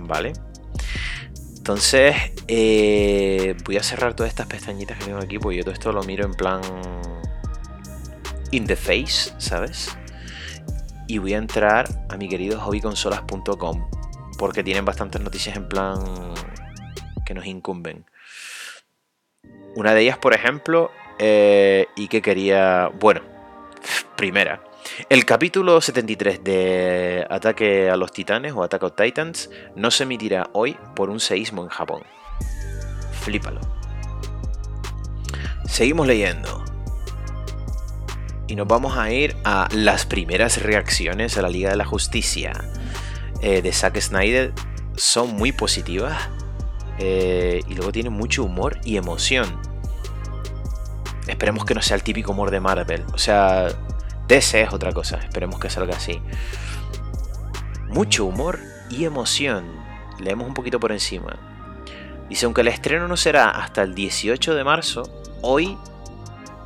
¿vale? 0.00 0.32
Entonces, 1.62 2.16
eh, 2.48 3.54
voy 3.64 3.76
a 3.76 3.84
cerrar 3.84 4.16
todas 4.16 4.30
estas 4.30 4.48
pestañitas 4.48 4.98
que 4.98 5.04
tengo 5.04 5.20
aquí, 5.20 5.38
porque 5.38 5.58
yo 5.58 5.62
todo 5.62 5.72
esto 5.72 5.92
lo 5.92 6.02
miro 6.02 6.24
en 6.24 6.34
plan 6.34 6.60
in 8.50 8.66
the 8.66 8.74
face, 8.74 9.32
¿sabes? 9.38 9.96
Y 11.06 11.18
voy 11.18 11.34
a 11.34 11.38
entrar 11.38 11.88
a 12.08 12.16
mi 12.16 12.28
querido 12.28 12.60
hobbyconsolas.com 12.60 13.88
porque 14.38 14.64
tienen 14.64 14.84
bastantes 14.84 15.20
noticias 15.20 15.56
en 15.56 15.68
plan 15.68 16.02
que 17.24 17.32
nos 17.32 17.46
incumben. 17.46 18.06
Una 19.76 19.94
de 19.94 20.00
ellas, 20.00 20.18
por 20.18 20.34
ejemplo, 20.34 20.90
eh, 21.20 21.86
y 21.94 22.08
que 22.08 22.22
quería, 22.22 22.90
bueno, 22.98 23.20
primera, 24.16 24.64
el 25.08 25.24
capítulo 25.24 25.80
73 25.80 26.44
de 26.44 27.26
Ataque 27.30 27.90
a 27.90 27.96
los 27.96 28.12
Titanes 28.12 28.52
o 28.52 28.62
Attack 28.62 28.82
of 28.82 28.92
Titans 28.96 29.50
no 29.76 29.90
se 29.90 30.04
emitirá 30.04 30.50
hoy 30.52 30.76
por 30.94 31.10
un 31.10 31.20
seísmo 31.20 31.62
en 31.62 31.68
Japón. 31.68 32.02
Flípalo. 33.20 33.60
Seguimos 35.66 36.06
leyendo. 36.06 36.64
Y 38.48 38.56
nos 38.56 38.66
vamos 38.66 38.96
a 38.98 39.10
ir 39.10 39.36
a 39.44 39.68
las 39.72 40.04
primeras 40.04 40.62
reacciones 40.62 41.38
a 41.38 41.42
la 41.42 41.48
Liga 41.48 41.70
de 41.70 41.76
la 41.76 41.84
Justicia. 41.84 42.52
Eh, 43.40 43.62
de 43.62 43.72
Zack 43.72 43.98
Snyder 44.00 44.52
son 44.96 45.34
muy 45.34 45.52
positivas 45.52 46.28
eh, 46.98 47.62
y 47.66 47.74
luego 47.74 47.92
tiene 47.92 48.10
mucho 48.10 48.44
humor 48.44 48.78
y 48.84 48.96
emoción. 48.96 49.60
Esperemos 51.26 51.64
que 51.64 51.74
no 51.74 51.82
sea 51.82 51.96
el 51.96 52.02
típico 52.02 52.32
humor 52.32 52.50
de 52.50 52.60
Marvel. 52.60 53.04
O 53.14 53.18
sea, 53.18 53.68
DC 54.32 54.62
es 54.62 54.72
otra 54.72 54.92
cosa. 54.92 55.18
Esperemos 55.18 55.60
que 55.60 55.68
salga 55.68 55.94
así. 55.94 56.22
Mucho 57.90 58.24
humor 58.24 58.60
y 58.88 59.04
emoción. 59.04 59.66
Leemos 60.18 60.48
un 60.48 60.54
poquito 60.54 60.80
por 60.80 60.90
encima. 60.90 61.38
Dice, 62.30 62.46
aunque 62.46 62.62
el 62.62 62.68
estreno 62.68 63.08
no 63.08 63.18
será 63.18 63.50
hasta 63.50 63.82
el 63.82 63.94
18 63.94 64.54
de 64.54 64.64
marzo, 64.64 65.02
hoy 65.42 65.76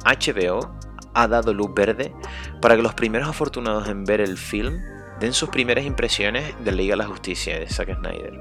HBO 0.05 0.77
ha 1.13 1.27
dado 1.27 1.53
luz 1.53 1.75
verde 1.75 2.15
para 2.63 2.77
que 2.77 2.83
los 2.83 2.95
primeros 2.95 3.29
afortunados 3.29 3.89
en 3.89 4.05
ver 4.05 4.21
el 4.21 4.39
film 4.39 4.81
den 5.19 5.33
sus 5.33 5.49
primeras 5.49 5.85
impresiones 5.85 6.55
de 6.65 6.71
Liga 6.71 6.93
de 6.93 6.99
la 6.99 7.09
Justicia 7.09 7.59
de 7.59 7.69
Zack 7.69 7.97
Snyder. 7.99 8.41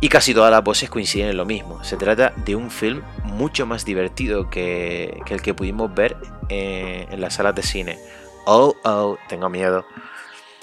Y 0.00 0.08
casi 0.08 0.34
todas 0.34 0.50
las 0.50 0.62
voces 0.62 0.90
coinciden 0.90 1.30
en 1.30 1.36
lo 1.36 1.46
mismo. 1.46 1.82
Se 1.82 1.96
trata 1.96 2.32
de 2.44 2.54
un 2.54 2.70
film 2.70 3.02
mucho 3.24 3.66
más 3.66 3.84
divertido 3.84 4.50
que, 4.50 5.22
el 5.28 5.42
que 5.42 5.54
pudimos 5.54 5.94
ver 5.94 6.16
eh, 6.48 7.06
en 7.10 7.20
las 7.20 7.34
salas 7.34 7.54
de 7.54 7.62
cine. 7.62 7.98
Oh, 8.44 8.74
oh, 8.84 9.16
tengo 9.28 9.48
miedo. 9.48 9.86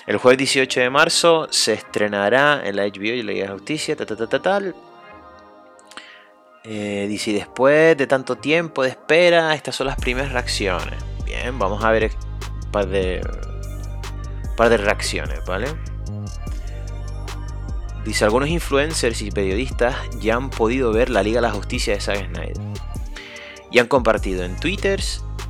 El 0.06 0.17
jueves 0.17 0.38
18 0.38 0.82
de 0.82 0.89
marzo 0.89 1.48
se 1.50 1.74
estrenará 1.74 2.62
en 2.63 2.76
la 2.76 2.84
HBO 2.84 3.13
y 3.13 3.24
la 3.24 3.32
Liga 3.32 3.48
de 3.48 3.54
Justicia, 3.54 3.96
tal, 3.96 4.06
tal, 4.06 4.30
tal, 4.30 4.41
tal. 4.41 4.76
Eh, 6.65 7.08
dice, 7.10 7.34
después 7.34 7.98
de 7.98 8.08
tanto 8.08 8.38
tiempo 8.38 8.84
de 8.84 8.89
espera, 8.89 9.54
estas 9.54 9.76
son 9.76 9.88
las 9.88 9.98
primeras 9.98 10.32
reacciones. 10.32 11.04
Bien, 11.26 11.58
vamos 11.58 11.84
a 11.84 11.91
ver 11.91 12.12
un 12.65 12.72
par 12.72 12.88
de 12.88 13.22
par 14.56 14.69
de 14.69 14.78
reacciones, 14.78 15.43
¿vale? 15.46 15.67
Dice, 18.06 18.26
algunos 18.26 18.50
influencers 18.50 19.22
y 19.22 19.32
periodistas 19.32 19.96
ya 20.20 20.36
han 20.36 20.50
podido 20.50 20.92
ver 20.92 21.10
la 21.10 21.24
Liga 21.24 21.38
de 21.38 21.48
la 21.48 21.54
Justicia 21.54 21.94
de 21.94 22.02
Zack 22.02 22.28
Snyder. 22.28 22.58
Y 23.72 23.80
han 23.80 23.88
compartido 23.88 24.44
en 24.44 24.56
Twitter 24.58 25.02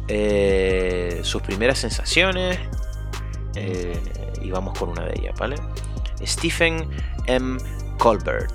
eh, 0.08 1.20
sus 1.24 1.42
primeras 1.42 1.80
sensaciones. 1.80 2.60
Eh, 3.56 4.00
y 4.42 4.52
vamos 4.52 4.78
con 4.78 4.90
una 4.90 5.04
de 5.06 5.20
ellas, 5.20 5.38
¿vale? 5.38 5.56
Stephen 6.24 6.90
M. 7.26 7.58
Colbert. 7.98 8.52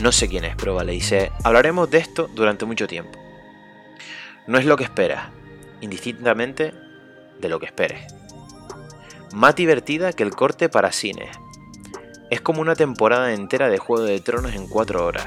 No 0.00 0.12
sé 0.12 0.28
quién 0.28 0.44
es, 0.44 0.54
pero 0.56 0.74
vale. 0.74 0.92
Dice, 0.92 1.32
hablaremos 1.42 1.90
de 1.90 1.98
esto 1.98 2.28
durante 2.34 2.64
mucho 2.64 2.86
tiempo. 2.86 3.18
No 4.46 4.58
es 4.58 4.64
lo 4.64 4.76
que 4.76 4.84
esperas, 4.84 5.28
indistintamente 5.80 6.72
de 7.40 7.48
lo 7.48 7.58
que 7.58 7.66
esperes 7.66 8.20
más 9.32 9.54
divertida 9.54 10.12
que 10.12 10.22
el 10.22 10.34
corte 10.34 10.68
para 10.68 10.92
cine. 10.92 11.30
Es 12.30 12.40
como 12.40 12.60
una 12.60 12.76
temporada 12.76 13.34
entera 13.34 13.68
de 13.68 13.78
Juego 13.78 14.04
de 14.04 14.20
Tronos 14.20 14.54
en 14.54 14.68
4 14.68 15.04
horas. 15.04 15.26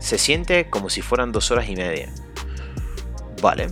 Se 0.00 0.16
siente 0.16 0.70
como 0.70 0.88
si 0.88 1.02
fueran 1.02 1.32
2 1.32 1.50
horas 1.50 1.68
y 1.68 1.76
media. 1.76 2.12
Vale. 3.42 3.66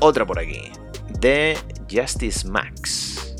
Otra 0.00 0.26
por 0.26 0.38
aquí. 0.38 0.72
De 1.20 1.58
Justice 1.90 2.48
Max. 2.48 3.36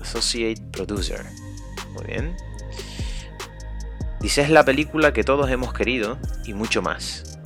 Associate 0.00 0.60
Producer. 0.72 1.26
Muy 1.92 2.04
bien. 2.06 2.36
Dice, 4.20 4.40
es 4.40 4.50
la 4.50 4.64
película 4.64 5.12
que 5.12 5.24
todos 5.24 5.50
hemos 5.50 5.74
querido 5.74 6.18
y 6.46 6.54
mucho 6.54 6.80
más. 6.80 7.38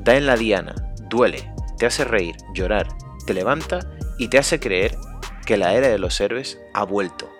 Da 0.00 0.16
en 0.16 0.26
la 0.26 0.36
diana, 0.36 0.74
duele, 1.08 1.52
te 1.78 1.86
hace 1.86 2.04
reír, 2.04 2.34
llorar, 2.54 2.88
te 3.26 3.34
levanta 3.34 3.80
y 4.18 4.28
te 4.28 4.38
hace 4.38 4.58
creer 4.58 4.96
que 5.46 5.56
la 5.56 5.74
era 5.74 5.88
de 5.88 5.98
los 5.98 6.20
héroes 6.20 6.58
ha 6.74 6.84
vuelto. 6.84 7.30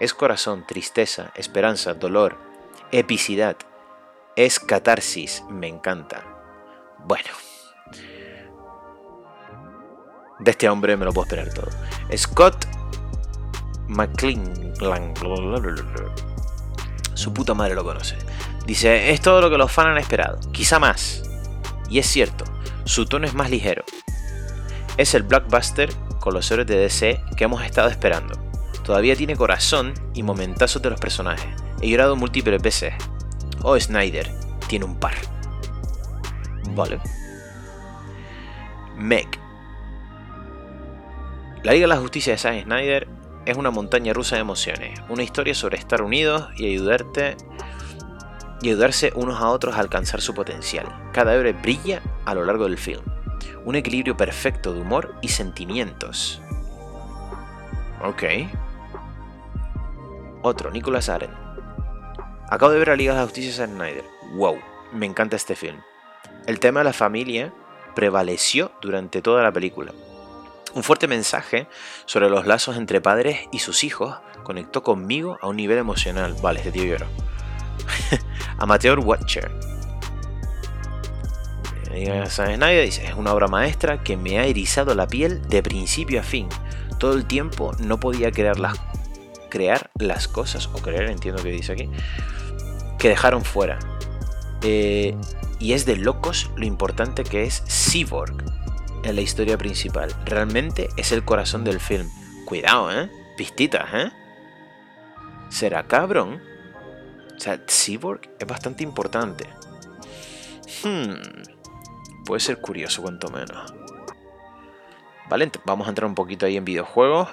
Es 0.00 0.12
corazón, 0.12 0.66
tristeza, 0.66 1.32
esperanza, 1.36 1.94
dolor, 1.94 2.36
epicidad. 2.90 3.56
Es 4.36 4.58
catarsis, 4.58 5.44
me 5.48 5.68
encanta. 5.68 6.24
Bueno. 7.04 7.30
De 10.40 10.50
este 10.50 10.68
hombre 10.68 10.96
me 10.96 11.04
lo 11.04 11.12
puedo 11.12 11.26
esperar 11.26 11.54
todo. 11.54 11.70
Scott 12.16 12.66
McLean. 13.88 14.74
Su 17.14 17.32
puta 17.32 17.54
madre 17.54 17.74
lo 17.74 17.84
conoce. 17.84 18.18
Dice, 18.66 19.10
es 19.10 19.20
todo 19.20 19.40
lo 19.40 19.50
que 19.50 19.58
los 19.58 19.70
fans 19.70 19.90
han 19.90 19.98
esperado, 19.98 20.40
quizá 20.52 20.78
más. 20.78 21.22
Y 21.88 21.98
es 21.98 22.06
cierto, 22.06 22.44
su 22.84 23.06
tono 23.06 23.26
es 23.26 23.34
más 23.34 23.50
ligero. 23.50 23.84
Es 24.96 25.14
el 25.14 25.22
blockbuster 25.22 25.90
con 26.18 26.34
los 26.34 26.50
héroes 26.50 26.66
de 26.66 26.76
DC 26.76 27.22
que 27.36 27.44
hemos 27.44 27.62
estado 27.62 27.88
esperando. 27.88 28.43
Todavía 28.84 29.16
tiene 29.16 29.34
corazón 29.34 29.94
y 30.12 30.22
momentazos 30.22 30.82
de 30.82 30.90
los 30.90 31.00
personajes. 31.00 31.48
He 31.80 31.88
llorado 31.88 32.16
múltiples 32.16 32.60
veces. 32.60 32.94
Oh, 33.62 33.78
Snyder, 33.80 34.30
tiene 34.68 34.84
un 34.84 35.00
par. 35.00 35.14
Vale. 36.74 37.00
Meg. 38.96 39.26
La 41.62 41.72
Liga 41.72 41.84
de 41.84 41.88
la 41.88 41.96
Justicia 41.96 42.34
de 42.34 42.38
Zack 42.38 42.64
Snyder 42.64 43.08
es 43.46 43.56
una 43.56 43.70
montaña 43.70 44.12
rusa 44.12 44.36
de 44.36 44.42
emociones, 44.42 45.00
una 45.08 45.22
historia 45.22 45.54
sobre 45.54 45.78
estar 45.78 46.02
unidos 46.02 46.48
y 46.56 46.66
ayudarte 46.66 47.36
y 48.60 48.68
ayudarse 48.68 49.12
unos 49.14 49.40
a 49.40 49.48
otros 49.48 49.76
a 49.76 49.80
alcanzar 49.80 50.20
su 50.20 50.34
potencial. 50.34 50.86
Cada 51.12 51.34
héroe 51.34 51.52
brilla 51.52 52.02
a 52.24 52.34
lo 52.34 52.44
largo 52.44 52.64
del 52.64 52.78
film. 52.78 53.02
Un 53.64 53.76
equilibrio 53.76 54.16
perfecto 54.16 54.72
de 54.74 54.80
humor 54.80 55.14
y 55.22 55.28
sentimientos. 55.28 56.42
Ok. 58.02 58.24
Otro, 60.46 60.70
Nicholas 60.70 61.08
Aren. 61.08 61.30
Acabo 62.50 62.70
de 62.70 62.78
ver 62.78 62.90
a 62.90 62.96
Liga 62.96 63.14
de 63.14 63.22
Justicia 63.22 63.66
de 63.66 63.72
Snyder. 63.72 64.04
Wow, 64.34 64.58
me 64.92 65.06
encanta 65.06 65.36
este 65.36 65.56
film. 65.56 65.80
El 66.46 66.60
tema 66.60 66.80
de 66.80 66.84
la 66.84 66.92
familia 66.92 67.54
prevaleció 67.94 68.70
durante 68.82 69.22
toda 69.22 69.42
la 69.42 69.52
película. 69.52 69.92
Un 70.74 70.82
fuerte 70.82 71.08
mensaje 71.08 71.66
sobre 72.04 72.28
los 72.28 72.46
lazos 72.46 72.76
entre 72.76 73.00
padres 73.00 73.40
y 73.52 73.60
sus 73.60 73.84
hijos 73.84 74.18
conectó 74.42 74.82
conmigo 74.82 75.38
a 75.40 75.48
un 75.48 75.56
nivel 75.56 75.78
emocional. 75.78 76.36
Vale, 76.42 76.58
este 76.58 76.72
tío 76.72 76.84
lloró. 76.84 77.06
Amateur 78.58 78.98
Watcher. 78.98 79.50
Snyder 82.28 82.84
dice, 82.84 83.06
es 83.06 83.14
una 83.14 83.32
obra 83.32 83.48
maestra 83.48 84.02
que 84.02 84.18
me 84.18 84.38
ha 84.38 84.44
erizado 84.44 84.94
la 84.94 85.06
piel 85.06 85.40
de 85.48 85.62
principio 85.62 86.20
a 86.20 86.22
fin. 86.22 86.50
Todo 86.98 87.14
el 87.14 87.24
tiempo 87.24 87.72
no 87.78 87.98
podía 87.98 88.30
crear 88.30 88.58
las, 88.58 88.78
crear 89.54 89.88
las 89.94 90.26
cosas, 90.26 90.66
o 90.66 90.82
creer, 90.82 91.08
entiendo 91.08 91.40
que 91.40 91.52
dice 91.52 91.74
aquí, 91.74 91.88
que 92.98 93.08
dejaron 93.08 93.44
fuera. 93.44 93.78
Eh, 94.62 95.14
y 95.60 95.74
es 95.74 95.86
de 95.86 95.94
locos 95.94 96.50
lo 96.56 96.66
importante 96.66 97.22
que 97.22 97.44
es 97.44 97.62
Cyborg 97.68 98.34
en 99.04 99.14
la 99.14 99.20
historia 99.20 99.56
principal. 99.56 100.12
Realmente 100.24 100.88
es 100.96 101.12
el 101.12 101.24
corazón 101.24 101.62
del 101.62 101.78
film. 101.78 102.10
Cuidado, 102.46 102.90
¿eh? 102.90 103.08
Pistitas, 103.36 103.94
¿eh? 103.94 104.10
¿Será 105.50 105.86
cabrón? 105.86 106.42
O 107.36 107.38
sea, 107.38 107.60
Cyborg 107.68 108.22
es 108.40 108.46
bastante 108.48 108.82
importante. 108.82 109.46
Hmm. 110.82 111.14
Puede 112.26 112.40
ser 112.40 112.60
curioso, 112.60 113.02
cuanto 113.02 113.28
menos. 113.28 113.72
Vale, 115.30 115.48
vamos 115.64 115.86
a 115.86 115.90
entrar 115.90 116.08
un 116.08 116.16
poquito 116.16 116.44
ahí 116.44 116.56
en 116.56 116.64
videojuegos. 116.64 117.28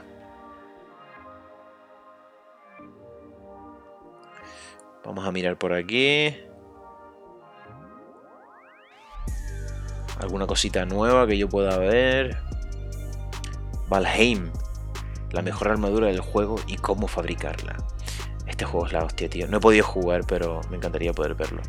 Vamos 5.04 5.26
a 5.26 5.32
mirar 5.32 5.58
por 5.58 5.74
aquí. 5.74 6.36
alguna 10.22 10.46
cosita 10.46 10.86
nueva 10.86 11.28
que 11.28 11.38
yo 11.38 11.50
pueda 11.50 11.78
ver. 11.78 12.38
Valheim, 13.90 14.52
la 15.32 15.42
mejor 15.42 15.70
armadura 15.70 16.08
del 16.08 16.22
juego 16.22 16.56
y 16.68 16.78
cómo 16.78 17.08
fabricarla. 17.08 17.76
Este 18.48 18.66
juego 18.66 18.86
es 18.88 18.94
la 18.94 19.04
hostia, 19.04 19.30
tío. 19.30 19.48
No 19.48 19.58
he 19.58 19.60
podido 19.60 19.84
jugar, 19.84 20.22
pero 20.28 20.62
me 20.70 20.78
encantaría 20.78 21.14
poder 21.14 21.36
verlo. 21.36 21.62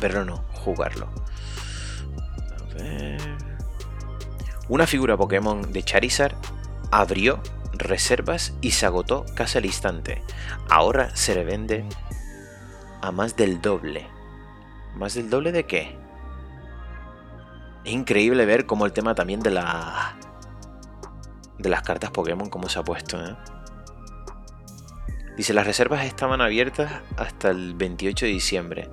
Verlo 0.00 0.24
no, 0.24 0.44
jugarlo. 0.54 1.08
A 2.58 2.74
ver. 2.74 3.20
Una 4.68 4.86
figura 4.86 5.16
Pokémon 5.16 5.72
de 5.72 5.82
Charizard 5.82 6.36
abrió 6.90 7.40
reservas 7.80 8.54
y 8.60 8.72
se 8.72 8.86
agotó 8.86 9.24
casi 9.34 9.58
al 9.58 9.66
instante. 9.66 10.22
Ahora 10.68 11.14
se 11.16 11.34
le 11.34 11.44
vende 11.44 11.84
a 13.00 13.12
más 13.12 13.36
del 13.36 13.60
doble. 13.60 14.06
¿Más 14.96 15.14
del 15.14 15.30
doble 15.30 15.52
de 15.52 15.64
qué? 15.64 15.96
Increíble 17.84 18.44
ver 18.46 18.66
cómo 18.66 18.86
el 18.86 18.92
tema 18.92 19.14
también 19.14 19.40
de 19.40 19.50
la 19.50 20.16
de 21.58 21.68
las 21.68 21.82
cartas 21.82 22.10
Pokémon 22.10 22.48
cómo 22.48 22.68
se 22.68 22.78
ha 22.78 22.82
puesto, 22.82 23.22
¿eh? 23.22 23.36
Dice, 25.36 25.54
las 25.54 25.66
reservas 25.66 26.04
estaban 26.04 26.40
abiertas 26.40 27.00
hasta 27.16 27.50
el 27.50 27.74
28 27.74 28.26
de 28.26 28.32
diciembre. 28.32 28.90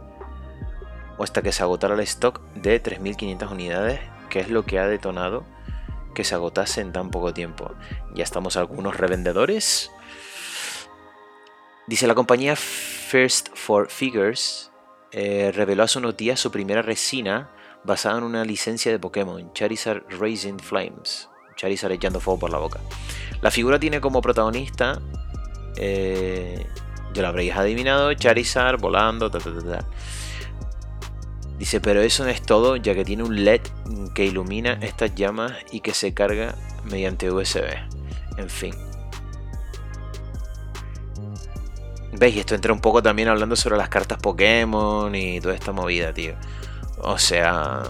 O 1.18 1.24
hasta 1.24 1.42
que 1.42 1.52
se 1.52 1.64
agotara 1.64 1.96
el 1.96 2.00
stock 2.02 2.42
de 2.56 2.82
3.500 2.82 3.52
unidades, 3.52 4.00
que 4.30 4.40
es 4.40 4.50
lo 4.50 4.64
que 4.64 4.80
ha 4.80 4.88
detonado 4.88 5.44
que 6.18 6.24
se 6.24 6.34
agotase 6.34 6.82
en 6.82 6.92
tan 6.92 7.12
poco 7.12 7.32
tiempo. 7.32 7.76
Ya 8.16 8.24
estamos 8.24 8.58
algunos 8.58 8.98
revendedores. 8.98 9.92
Dice, 11.86 12.08
la 12.08 12.16
compañía 12.16 12.56
First 12.56 13.50
for 13.54 13.92
Figures 13.92 14.72
eh, 15.12 15.52
reveló 15.54 15.84
hace 15.84 16.00
unos 16.00 16.18
días 16.18 16.40
su 16.40 16.50
primera 16.50 16.82
resina 16.82 17.52
basada 17.84 18.18
en 18.18 18.24
una 18.24 18.44
licencia 18.44 18.92
de 18.92 18.98
Pokémon, 18.98 19.54
Charizard 19.54 20.06
Raising 20.10 20.58
Flames. 20.58 21.30
Charizard 21.56 21.92
echando 21.92 22.20
fuego 22.20 22.40
por 22.40 22.50
la 22.50 22.58
boca. 22.58 22.80
La 23.42 23.52
figura 23.52 23.80
tiene 23.80 24.02
como 24.02 24.20
protagonista, 24.20 25.00
eh, 25.76 26.66
ya 27.14 27.22
lo 27.22 27.28
habréis 27.28 27.54
adivinado, 27.56 28.12
Charizard 28.16 28.80
volando, 28.80 29.30
Dice, 31.58 31.82
pero 31.82 32.02
eso 32.02 32.24
no 32.24 32.30
es 32.30 32.42
todo, 32.42 32.76
ya 32.76 32.94
que 32.94 33.04
tiene 33.04 33.24
un 33.24 33.44
LED 33.44 33.62
que 34.14 34.26
ilumina 34.26 34.78
estas 34.82 35.16
llamas 35.16 35.54
y 35.72 35.80
que 35.80 35.94
se 35.94 36.14
carga 36.14 36.56
mediante 36.86 37.32
USB. 37.32 37.64
En 38.38 38.50
fin. 38.50 38.76
¿Veis? 42.14 42.38
Esto 42.38 42.56
entra 42.56 42.74
un 42.74 42.80
poco 42.80 43.02
también 43.02 43.28
hablando 43.28 43.56
sobre 43.56 43.78
las 43.78 43.90
cartas 43.90 44.20
Pokémon 44.20 45.14
y 45.14 45.40
toda 45.40 45.56
esta 45.56 45.72
movida, 45.72 46.14
tío. 46.14 46.36
O 47.00 47.18
sea, 47.18 47.84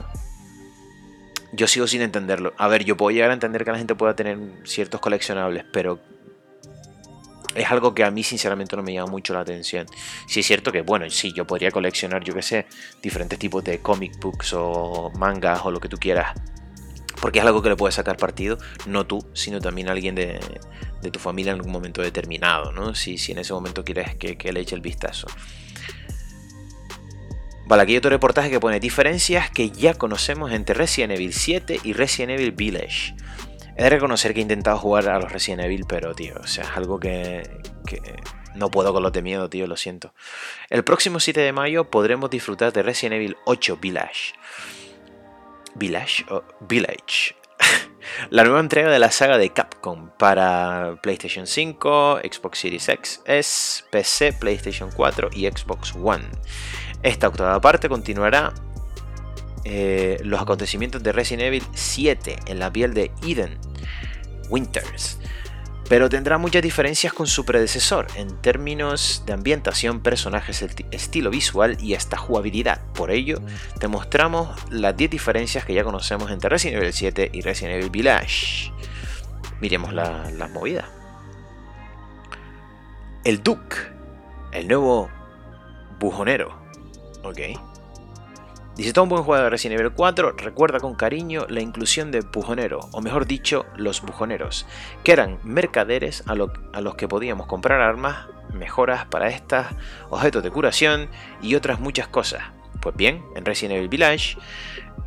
yo 1.54 1.68
sigo 1.68 1.88
sin 1.88 2.02
entenderlo. 2.02 2.54
A 2.58 2.68
ver, 2.68 2.84
yo 2.84 2.98
puedo 2.98 3.12
llegar 3.12 3.32
a 3.32 3.34
entender 3.34 3.66
que 3.66 3.72
la 3.72 3.78
gente 3.78 3.96
pueda 3.96 4.16
tener 4.16 4.38
ciertos 4.64 5.00
coleccionables, 5.02 5.66
pero 5.72 6.00
es 7.58 7.72
algo 7.72 7.94
que 7.94 8.04
a 8.04 8.12
mí 8.12 8.24
sinceramente 8.24 8.76
no 8.76 8.84
me 8.84 8.94
llama 8.94 9.12
mucho 9.12 9.34
la 9.34 9.42
atención. 9.42 9.88
Si 10.28 10.42
es 10.42 10.46
cierto 10.46 10.72
que, 10.72 10.82
bueno, 10.82 11.10
sí, 11.10 11.34
yo 11.34 11.46
podría 11.46 11.72
coleccionar, 11.72 12.24
yo 12.24 12.34
qué 12.34 12.42
sé, 12.42 12.68
diferentes 13.02 13.40
tipos 13.40 13.64
de 13.64 13.80
comic 13.80 14.20
books 14.20 14.54
o 14.54 15.12
mangas 15.18 15.62
o 15.66 15.72
lo 15.72 15.80
que 15.80 15.90
tú 15.90 15.98
quieras. 15.98 16.40
Porque 17.20 17.40
es 17.40 17.46
algo 17.46 17.64
que 17.64 17.70
le 17.70 17.76
puedes 17.76 17.96
sacar 17.96 18.16
partido, 18.16 18.60
no 18.86 19.08
tú, 19.08 19.28
sino 19.34 19.60
también 19.60 19.90
alguien 19.90 20.14
de, 20.14 20.40
tu 21.12 21.20
familia 21.20 21.52
en 21.52 21.58
algún 21.58 21.72
momento 21.72 22.02
determinado, 22.02 22.72
¿no? 22.74 22.94
Si, 22.94 23.18
si 23.18 23.32
en 23.32 23.40
ese 23.40 23.54
momento 23.54 23.84
quieres 23.84 24.16
que, 24.16 24.38
que 24.38 24.52
le 24.52 24.60
eche 24.60 24.76
el 24.76 24.82
vistazo. 24.82 25.28
Vale, 27.66 27.84
aquí 27.84 27.94
hay 27.94 27.98
otro 27.98 28.12
reportaje 28.12 28.50
que 28.50 28.60
pone 28.60 28.80
diferencias 28.80 29.50
que 29.50 29.72
ya 29.72 29.94
conocemos 29.94 30.52
entre 30.52 30.76
Resident 30.76 31.14
Evil 31.14 31.34
7 31.34 31.82
y 31.84 31.94
Resident 31.94 32.40
Evil 32.40 32.52
Village. 32.52 33.16
He 33.78 33.84
de 33.84 33.92
reconocer 33.92 34.34
que 34.34 34.40
he 34.40 34.42
intentado 34.42 34.80
jugar 34.80 35.08
a 35.08 35.20
los 35.20 35.32
Resident 35.32 35.62
Evil, 35.62 35.86
pero 35.88 36.16
tío, 36.16 36.34
o 36.42 36.48
sea, 36.48 36.64
es 36.64 36.72
algo 36.72 37.00
que, 37.00 37.44
no 38.56 38.72
puedo 38.72 38.92
con 38.92 39.04
los 39.04 39.14
de 39.14 39.22
miedo, 39.22 39.50
tío, 39.52 39.68
lo 39.68 39.78
siento. 39.78 40.16
El 40.72 40.84
próximo 40.84 41.20
7 41.20 41.40
de 41.40 41.54
mayo 41.54 41.84
podremos 41.92 42.32
disfrutar 42.32 42.74
de 42.74 42.82
Resident 42.82 43.18
Evil 43.18 43.38
8 43.46 43.78
Village. 43.80 44.34
Village 45.76 46.26
o 46.30 46.44
Village. 46.62 47.36
la 48.32 48.44
nueva 48.46 48.62
entrega 48.62 48.90
de 48.90 48.98
la 48.98 49.12
saga 49.12 49.38
de 49.38 49.52
Capcom 49.52 50.10
para 50.18 50.98
PlayStation 51.04 51.46
5, 51.46 52.22
Xbox 52.24 52.58
Series 52.58 52.90
X, 52.90 53.22
S, 53.26 53.84
PC, 53.92 54.34
PlayStation 54.34 54.90
4 54.90 55.30
y 55.34 55.46
Xbox 55.46 55.94
One. 55.94 56.26
Esta 57.04 57.28
octava 57.28 57.62
parte 57.62 57.90
continuará 57.90 58.56
eh, 59.70 60.18
los 60.24 60.42
acontecimientos 60.42 61.04
de 61.04 61.12
Resident 61.12 61.48
Evil 61.48 61.64
7 61.74 62.38
en 62.46 62.60
la 62.60 62.72
piel 62.72 62.94
de 62.94 63.12
Eden 63.22 63.58
Winters. 64.50 65.20
pero 65.90 66.08
tendrá 66.08 66.38
muchas 66.38 66.62
diferencias 66.62 67.12
con 67.12 67.28
su 67.28 67.44
predecesor 67.44 68.08
en 68.16 68.42
términos 68.42 69.24
de 69.26 69.34
ambientación, 69.34 70.00
personajes, 70.00 70.66
estilo 70.92 71.30
visual 71.30 71.78
y 71.82 71.96
hasta 71.96 72.16
jugabilidad. 72.16 72.82
Por 72.94 73.12
ello, 73.12 73.42
te 73.78 73.90
mostramos 73.90 74.50
las 74.70 74.96
10 74.96 75.12
diferencias 75.12 75.66
que 75.66 75.74
ya 75.74 75.84
conocemos 75.84 76.32
entre 76.32 76.50
Resident 76.50 76.82
Evil 76.82 76.94
7 76.94 77.30
y 77.34 77.42
Resident 77.42 77.76
Evil 77.76 77.90
Village. 77.90 78.72
Miremos 79.60 79.92
las 79.92 80.32
la 80.34 80.48
movidas. 80.48 80.86
El 83.26 83.44
Duke, 83.44 83.76
el 84.54 84.68
nuevo 84.70 85.10
bujonero. 86.00 86.58
Ok. 87.24 87.40
Dice 88.78 88.94
todo 88.94 89.06
un 89.06 89.10
buen 89.10 89.24
juego 89.24 89.50
de 89.50 89.74
Evil 89.74 89.92
4 89.92 90.34
recuerda 90.34 90.80
con 90.80 90.94
cariño 90.94 91.48
la 91.50 91.62
inclusión 91.62 92.12
de 92.12 92.22
bujonero, 92.22 92.82
o 92.92 93.02
mejor 93.02 93.26
dicho, 93.26 93.66
los 93.76 94.04
bujoneros, 94.04 94.68
que 95.04 95.14
eran 95.14 95.40
mercaderes 95.44 96.24
a, 96.28 96.36
los 96.36 96.96
que 96.96 97.08
podíamos 97.08 97.48
comprar 97.48 97.82
armas, 97.82 98.28
mejoras 98.54 99.06
para 99.06 99.30
estas, 99.30 99.74
objetos 100.12 100.44
de 100.44 100.52
curación 100.52 101.10
y 101.42 101.56
otras 101.56 101.80
muchas 101.80 102.08
cosas. 102.08 102.44
Pues 102.80 102.96
bien, 102.96 103.26
en 103.36 103.46
Resident 103.46 103.78
Evil 103.78 103.90
Village 103.90 104.38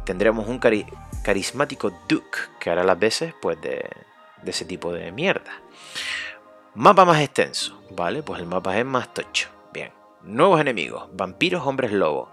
tendremos 0.05 0.49
un 0.49 0.59
carismático 0.59 1.93
Duke 2.09 2.39
que 2.59 2.71
hará 2.71 2.83
las 2.83 2.99
veces 2.99 3.35
pues, 3.41 3.61
de, 3.61 3.89
de 4.43 4.51
ese 4.51 4.65
tipo 4.65 4.93
de 4.93 5.13
mierda. 5.13 5.53
Mapa 6.75 7.05
más 7.05 7.21
extenso, 7.21 7.81
¿vale? 7.93 8.25
Pues 8.25 8.41
el 8.41 8.47
mapa 8.47 8.77
es 8.77 8.85
más 8.85 9.15
tocho. 9.15 9.49
Bien. 9.73 9.93
Nuevos 10.23 10.61
enemigos, 10.61 11.09
vampiros, 11.13 11.65
hombres 11.65 11.93
lobo 11.93 12.33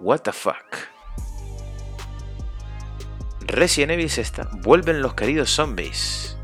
What 0.00 0.20
the 0.20 0.32
fuck. 0.32 0.76
Resident 3.40 3.92
Evil 3.92 4.06
está. 4.06 4.48
Vuelven 4.62 5.02
los 5.02 5.14
queridos 5.14 5.50
zombies. 5.50 6.36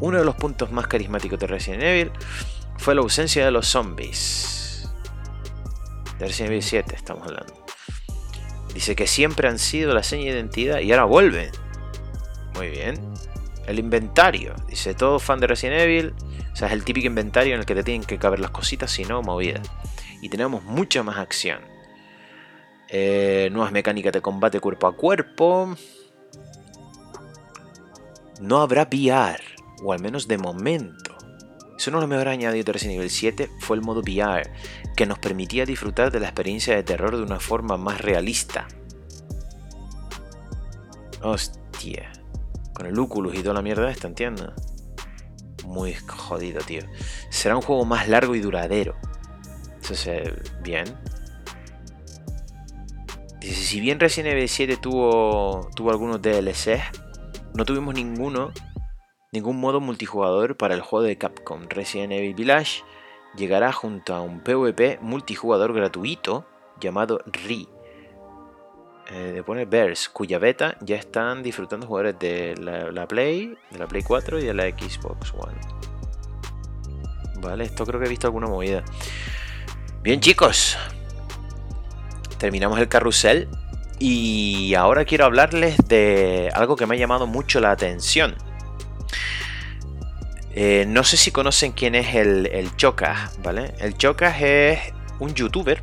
Uno 0.00 0.18
de 0.18 0.24
los 0.24 0.36
puntos 0.36 0.70
más 0.70 0.86
carismáticos 0.86 1.38
de 1.40 1.46
Resident 1.46 1.82
Evil 1.82 2.12
fue 2.78 2.94
la 2.94 3.00
ausencia 3.00 3.44
de 3.44 3.50
los 3.50 3.66
zombies. 3.66 4.88
De 6.18 6.26
Resident 6.26 6.52
Evil 6.52 6.62
7 6.62 6.94
estamos 6.94 7.26
hablando. 7.26 7.64
Dice 8.72 8.94
que 8.94 9.08
siempre 9.08 9.48
han 9.48 9.58
sido 9.58 9.92
la 9.92 10.04
seña 10.04 10.26
de 10.26 10.38
identidad 10.38 10.78
y 10.78 10.92
ahora 10.92 11.04
vuelven. 11.04 11.50
Muy 12.54 12.68
bien. 12.68 12.94
El 13.66 13.80
inventario. 13.80 14.54
Dice 14.68 14.94
todo 14.94 15.18
fan 15.18 15.40
de 15.40 15.48
Resident 15.48 15.80
Evil. 15.80 16.14
O 16.52 16.56
sea, 16.56 16.68
es 16.68 16.74
el 16.74 16.84
típico 16.84 17.08
inventario 17.08 17.54
en 17.54 17.60
el 17.60 17.66
que 17.66 17.74
te 17.74 17.82
tienen 17.82 18.04
que 18.04 18.18
caber 18.18 18.38
las 18.38 18.52
cositas, 18.52 18.92
si 18.92 19.04
no, 19.04 19.22
movidas. 19.22 19.68
Y 20.22 20.28
tenemos 20.28 20.62
mucha 20.62 21.02
más 21.02 21.18
acción. 21.18 21.79
Eh, 22.92 23.48
nuevas 23.52 23.72
mecánicas 23.72 24.12
de 24.12 24.20
combate 24.20 24.60
cuerpo 24.60 24.88
a 24.88 24.96
cuerpo. 24.96 25.74
No 28.40 28.60
habrá 28.60 28.82
VR, 28.82 29.40
o 29.82 29.92
al 29.92 30.00
menos 30.00 30.26
de 30.26 30.38
momento. 30.38 31.16
Eso 31.76 31.90
no 31.90 32.00
lo 32.00 32.06
mejor 32.06 32.28
añadido 32.28 32.64
de 32.64 32.72
Resident 32.72 32.98
Evil 32.98 33.10
7 33.10 33.50
fue 33.60 33.76
el 33.76 33.82
modo 33.82 34.00
VR, 34.00 34.52
que 34.96 35.06
nos 35.06 35.18
permitía 35.18 35.64
disfrutar 35.64 36.10
de 36.10 36.20
la 36.20 36.26
experiencia 36.26 36.74
de 36.74 36.82
terror 36.82 37.16
de 37.16 37.22
una 37.22 37.40
forma 37.40 37.76
más 37.76 38.00
realista. 38.00 38.66
Hostia. 41.22 42.12
Con 42.74 42.86
el 42.86 42.98
Oculus 42.98 43.34
y 43.34 43.42
toda 43.42 43.54
la 43.54 43.62
mierda 43.62 43.90
esta, 43.90 44.08
entiendo. 44.08 44.52
Muy 45.64 45.94
jodido, 45.94 46.60
tío. 46.62 46.82
Será 47.28 47.56
un 47.56 47.62
juego 47.62 47.84
más 47.84 48.08
largo 48.08 48.34
y 48.34 48.40
duradero. 48.40 48.96
Eso 49.82 50.12
es 50.12 50.32
bien. 50.62 50.84
Dice, 53.40 53.54
si 53.54 53.80
bien 53.80 53.98
Resident 53.98 54.34
Evil 54.34 54.48
7 54.48 54.76
tuvo, 54.76 55.70
tuvo 55.74 55.90
algunos 55.90 56.20
DLCs, 56.20 56.82
no 57.54 57.64
tuvimos 57.64 57.94
ninguno, 57.94 58.52
ningún 59.32 59.58
modo 59.58 59.80
multijugador 59.80 60.56
para 60.56 60.74
el 60.74 60.82
juego 60.82 61.04
de 61.04 61.16
Capcom. 61.16 61.62
Resident 61.68 62.12
Evil 62.12 62.34
Village 62.34 62.82
llegará 63.36 63.72
junto 63.72 64.14
a 64.14 64.20
un 64.20 64.40
PvP 64.40 64.98
multijugador 65.00 65.72
gratuito 65.72 66.46
llamado 66.80 67.20
RE. 67.26 67.66
Eh, 69.12 69.42
de 69.44 69.64
Bears, 69.64 70.08
cuya 70.08 70.38
beta 70.38 70.76
ya 70.82 70.94
están 70.94 71.42
disfrutando 71.42 71.84
jugadores 71.84 72.16
de 72.20 72.54
la, 72.56 73.08
Play, 73.08 73.56
de 73.70 73.78
la 73.78 73.88
Play 73.88 74.02
4 74.04 74.38
y 74.38 74.44
de 74.44 74.54
la 74.54 74.64
Xbox 74.68 75.34
One. 75.34 75.58
Vale, 77.40 77.64
esto 77.64 77.84
creo 77.84 77.98
que 77.98 78.06
he 78.06 78.08
visto 78.08 78.28
alguna 78.28 78.46
movida. 78.46 78.84
Bien 80.02 80.20
chicos, 80.20 80.78
terminamos 82.40 82.80
el 82.80 82.88
carrusel 82.88 83.48
y 84.00 84.74
ahora 84.74 85.04
quiero 85.04 85.26
hablarles 85.26 85.76
de 85.86 86.50
algo 86.54 86.74
que 86.74 86.86
me 86.86 86.96
ha 86.96 86.98
llamado 86.98 87.26
mucho 87.26 87.60
la 87.60 87.70
atención. 87.70 88.34
Eh, 90.52 90.86
no 90.88 91.04
sé 91.04 91.16
si 91.16 91.30
conocen 91.30 91.72
quién 91.72 91.94
es 91.94 92.14
el, 92.16 92.46
el 92.46 92.74
Chocas, 92.76 93.38
¿vale? 93.42 93.74
El 93.78 93.96
Chocas 93.96 94.40
es 94.40 94.80
un 95.20 95.34
youtuber, 95.34 95.82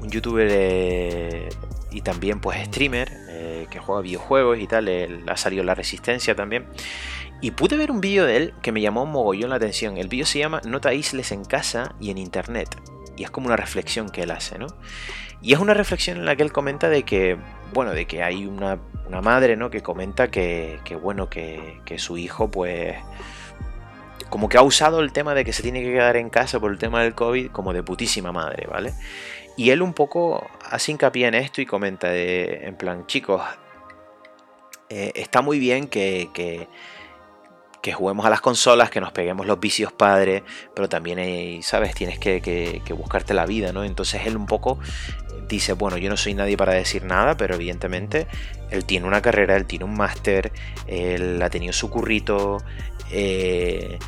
un 0.00 0.10
youtuber 0.10 0.48
eh, 0.50 1.48
y 1.92 2.02
también 2.02 2.40
pues 2.40 2.62
streamer 2.66 3.08
eh, 3.30 3.66
que 3.70 3.78
juega 3.78 4.02
videojuegos 4.02 4.58
y 4.58 4.66
tal, 4.66 5.24
ha 5.28 5.36
salido 5.36 5.62
La 5.62 5.74
Resistencia 5.76 6.34
también. 6.34 6.66
Y 7.40 7.52
pude 7.52 7.76
ver 7.76 7.92
un 7.92 8.00
vídeo 8.00 8.26
de 8.26 8.36
él 8.36 8.54
que 8.60 8.72
me 8.72 8.80
llamó 8.80 9.06
mogollón 9.06 9.50
la 9.50 9.56
atención. 9.56 9.96
El 9.96 10.08
vídeo 10.08 10.26
se 10.26 10.40
llama 10.40 10.60
Nota 10.64 10.92
Isles 10.92 11.30
en 11.30 11.44
casa 11.44 11.94
y 12.00 12.10
en 12.10 12.18
internet. 12.18 12.76
Y 13.16 13.22
es 13.22 13.30
como 13.30 13.46
una 13.46 13.56
reflexión 13.56 14.10
que 14.10 14.22
él 14.22 14.32
hace, 14.32 14.58
¿no? 14.58 14.66
Y 15.40 15.52
es 15.52 15.60
una 15.60 15.74
reflexión 15.74 16.18
en 16.18 16.24
la 16.24 16.36
que 16.36 16.42
él 16.42 16.52
comenta 16.52 16.88
de 16.88 17.04
que, 17.04 17.36
bueno, 17.72 17.92
de 17.92 18.06
que 18.06 18.22
hay 18.22 18.46
una, 18.46 18.78
madre, 19.22 19.56
¿no? 19.56 19.70
Que 19.70 19.82
comenta 19.82 20.30
que, 20.30 20.80
bueno, 21.02 21.28
que, 21.30 21.80
su 21.98 22.16
hijo, 22.16 22.50
pues, 22.50 22.96
como 24.30 24.48
que 24.48 24.58
ha 24.58 24.62
usado 24.62 25.00
el 25.00 25.12
tema 25.12 25.34
de 25.34 25.44
que 25.44 25.52
se 25.52 25.62
tiene 25.62 25.82
que 25.82 25.92
quedar 25.92 26.16
en 26.16 26.28
casa 26.28 26.58
por 26.60 26.70
el 26.70 26.78
tema 26.78 27.02
del 27.02 27.14
COVID 27.14 27.50
como 27.50 27.72
de 27.72 27.82
putísima 27.82 28.32
madre, 28.32 28.66
¿vale? 28.68 28.92
Y 29.56 29.70
él 29.70 29.82
un 29.82 29.92
poco 29.92 30.48
hace 30.70 30.92
hincapié 30.92 31.26
en 31.26 31.34
esto 31.34 31.60
y 31.60 31.66
comenta 31.66 32.08
de, 32.08 32.60
en 32.64 32.76
plan, 32.76 33.06
chicos, 33.06 33.42
eh, 34.88 35.12
está 35.14 35.42
muy 35.42 35.58
bien 35.58 35.88
que, 35.88 36.30
que 36.32 36.68
que 37.82 37.92
juguemos 37.92 38.26
a 38.26 38.30
las 38.30 38.40
consolas, 38.40 38.90
que 38.90 39.00
nos 39.00 39.12
peguemos 39.12 39.46
los 39.46 39.60
vicios 39.60 39.92
padres, 39.92 40.42
pero 40.74 40.88
también, 40.88 41.62
¿sabes? 41.62 41.94
Tienes 41.94 42.18
que, 42.18 42.40
que, 42.40 42.92
buscarte 42.92 43.34
la 43.34 43.46
vida, 43.46 43.72
¿no? 43.72 43.84
Entonces 43.84 44.26
él 44.26 44.36
un 44.36 44.46
poco 44.46 44.78
dice, 45.48 45.72
bueno, 45.72 45.96
yo 45.96 46.10
no 46.10 46.16
soy 46.16 46.34
nadie 46.34 46.56
para 46.56 46.74
decir 46.74 47.04
nada, 47.04 47.36
pero 47.36 47.54
evidentemente 47.54 48.26
él 48.70 48.84
tiene 48.84 49.06
una 49.06 49.22
carrera, 49.22 49.56
él 49.56 49.66
tiene 49.66 49.84
un 49.84 49.96
máster, 49.96 50.52
él 50.86 51.40
ha 51.40 51.50
tenido 51.50 51.72
su 51.72 51.88
currito, 51.88 52.58
eh, 53.10 53.98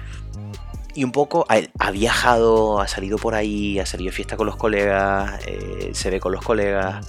y 0.94 1.04
un 1.04 1.12
poco 1.12 1.46
ha, 1.48 1.90
viajado, 1.92 2.80
ha 2.80 2.88
salido 2.88 3.16
por 3.16 3.35
ahí, 3.35 3.78
ha 3.78 3.87
salido 3.87 4.12
fiesta 4.12 4.37
con 4.37 4.46
los 4.46 4.56
colegas, 4.56 5.40
eh, 5.46 5.90
se 5.94 6.11
ve 6.11 6.20
con 6.20 6.33
los 6.33 6.44
colegas. 6.44 7.06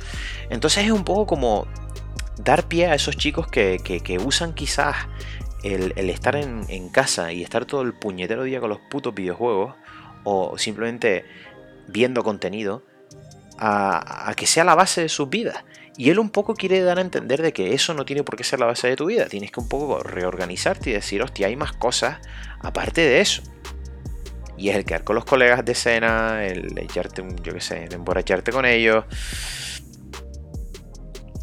Entonces 0.49 0.85
es 0.85 0.91
un 0.91 1.03
poco 1.03 1.25
como 1.25 1.67
dar 2.37 2.67
pie 2.67 2.87
a 2.87 2.95
esos 2.95 3.17
chicos 3.17 3.47
que, 3.47 3.79
que 3.79 4.17
usan 4.19 4.53
quizás 4.53 4.95
el, 5.63 6.09
estar 6.09 6.35
en, 6.35 6.89
casa 6.89 7.31
y 7.31 7.43
estar 7.43 7.65
todo 7.65 7.81
el 7.81 7.93
puñetero 7.93 8.43
día 8.43 8.59
con 8.59 8.69
los 8.69 8.79
putos 8.79 9.13
videojuegos 9.13 9.75
o 10.23 10.57
simplemente 10.57 11.25
viendo 11.87 12.23
contenido 12.23 12.83
a, 13.57 14.33
que 14.35 14.47
sea 14.47 14.63
la 14.63 14.75
base 14.75 15.01
de 15.01 15.09
sus 15.09 15.29
vidas. 15.29 15.63
Y 15.97 16.09
él 16.09 16.19
un 16.19 16.29
poco 16.29 16.55
quiere 16.55 16.81
dar 16.81 16.97
a 16.97 17.01
entender 17.01 17.41
de 17.41 17.53
que 17.53 17.73
eso 17.73 17.93
no 17.93 18.05
tiene 18.05 18.23
por 18.23 18.35
qué 18.35 18.43
ser 18.43 18.59
la 18.59 18.65
base 18.65 18.87
de 18.87 18.95
tu 18.95 19.05
vida. 19.05 19.27
Tienes 19.27 19.51
que 19.51 19.59
un 19.59 19.69
poco 19.69 20.01
reorganizarte 20.01 20.89
y 20.89 20.93
decir, 20.93 21.21
hostia, 21.21 21.47
hay 21.47 21.55
más 21.55 21.73
cosas 21.73 22.17
aparte 22.61 23.01
de 23.01 23.21
eso. 23.21 23.43
Y 24.57 24.69
es 24.69 24.75
el 24.75 24.85
quedar 24.85 25.03
con 25.03 25.15
los 25.15 25.25
colegas 25.25 25.65
de 25.65 25.75
cena, 25.75 26.45
el 26.45 26.77
echarte, 26.77 27.23
yo 27.43 27.53
qué 27.53 27.61
sé, 27.61 27.87
emborracharte 27.91 28.51
con 28.51 28.65
ellos, 28.65 29.05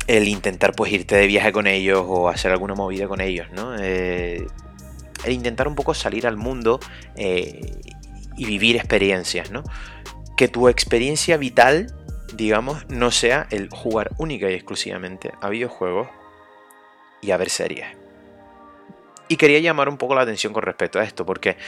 el 0.08 0.26
intentar 0.26 0.72
pues 0.74 0.90
irte 0.90 1.14
de 1.16 1.26
viaje 1.26 1.52
con 1.52 1.66
ellos 1.66 2.02
o 2.08 2.28
hacer 2.28 2.50
alguna 2.50 2.74
movida 2.74 3.06
con 3.06 3.20
ellos, 3.20 3.46
¿no? 3.52 3.76
Eh, 3.78 4.46
el 5.24 5.32
intentar 5.32 5.68
un 5.68 5.74
poco 5.74 5.92
salir 5.94 6.26
al 6.26 6.36
mundo 6.36 6.80
eh, 7.14 7.78
y 8.36 8.46
vivir 8.46 8.76
experiencias, 8.76 9.50
¿no? 9.50 9.62
Que 10.36 10.48
tu 10.48 10.68
experiencia 10.68 11.36
vital, 11.36 11.94
digamos, 12.32 12.88
no 12.88 13.10
sea 13.10 13.46
el 13.50 13.68
jugar 13.68 14.12
única 14.16 14.50
y 14.50 14.54
exclusivamente 14.54 15.32
a 15.42 15.50
videojuegos 15.50 16.08
y 17.20 17.30
a 17.30 17.36
ver 17.36 17.50
series. 17.50 17.86
Y 19.28 19.36
quería 19.36 19.58
llamar 19.58 19.90
un 19.90 19.98
poco 19.98 20.14
la 20.14 20.22
atención 20.22 20.54
con 20.54 20.62
respecto 20.62 20.98
a 20.98 21.04
esto, 21.04 21.26
porque 21.26 21.58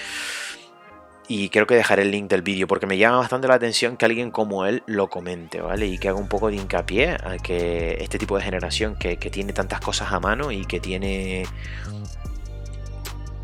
y 1.30 1.48
creo 1.48 1.64
que 1.64 1.76
dejaré 1.76 2.02
el 2.02 2.10
link 2.10 2.28
del 2.28 2.42
vídeo 2.42 2.66
porque 2.66 2.88
me 2.88 2.98
llama 2.98 3.18
bastante 3.18 3.46
la 3.46 3.54
atención 3.54 3.96
que 3.96 4.04
alguien 4.04 4.32
como 4.32 4.66
él 4.66 4.82
lo 4.86 5.08
comente, 5.08 5.60
¿vale? 5.60 5.86
Y 5.86 5.96
que 5.96 6.08
haga 6.08 6.18
un 6.18 6.26
poco 6.26 6.48
de 6.48 6.56
hincapié 6.56 7.10
a 7.10 7.36
que 7.40 7.98
este 8.00 8.18
tipo 8.18 8.36
de 8.36 8.42
generación 8.42 8.96
que, 8.96 9.16
tiene 9.16 9.52
tantas 9.52 9.80
cosas 9.80 10.10
a 10.10 10.18
mano 10.18 10.50
y 10.50 10.64
que 10.64 10.80
tiene 10.80 11.44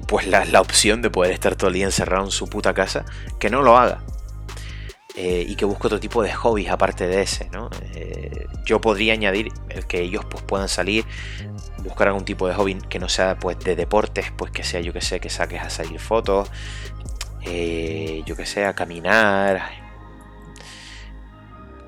pues 0.09 0.27
la, 0.27 0.61
opción 0.61 1.01
de 1.01 1.11
poder 1.11 1.31
estar 1.31 1.55
todo 1.55 1.69
el 1.69 1.75
día 1.75 1.85
encerrado 1.85 2.25
en 2.25 2.33
su 2.33 2.49
puta 2.49 2.75
casa, 2.75 3.05
que 3.39 3.51
no 3.51 3.63
lo 3.63 3.79
haga. 3.79 4.03
eh, 5.15 5.47
y 5.49 5.55
que 5.55 5.65
busque 5.65 5.87
otro 5.87 6.01
tipo 6.01 6.25
de 6.25 6.33
hobbies 6.33 6.71
aparte 6.71 7.07
de 7.07 7.23
ese. 7.23 7.49
¿no? 7.51 7.71
Eh, 7.95 8.49
yo 8.65 8.81
podría 8.81 9.13
añadir 9.13 9.53
el 9.69 9.87
que 9.87 10.01
ellos 10.01 10.25
pues, 10.29 10.43
puedan 10.43 10.69
salir, 10.69 11.05
buscar 11.85 12.09
algún 12.09 12.25
tipo 12.25 12.49
de 12.49 12.55
hobby 12.55 12.81
que 12.89 12.99
no 12.99 13.09
sea 13.09 13.39
pues, 13.39 13.61
de 13.61 13.77
deportes, 13.77 14.33
pues 14.37 14.51
que 14.51 14.65
sea 14.65 14.81
yo 14.81 14.93
que 14.93 15.01
sé, 15.01 15.21
que 15.21 15.31
saques 15.31 15.63
a 15.63 15.71
salir 15.71 16.01
fotos, 16.01 16.51
eh, 17.47 18.23
yo 18.27 18.37
que 18.37 18.47
sé, 18.47 18.65
a 18.65 18.75
caminar. 18.75 19.87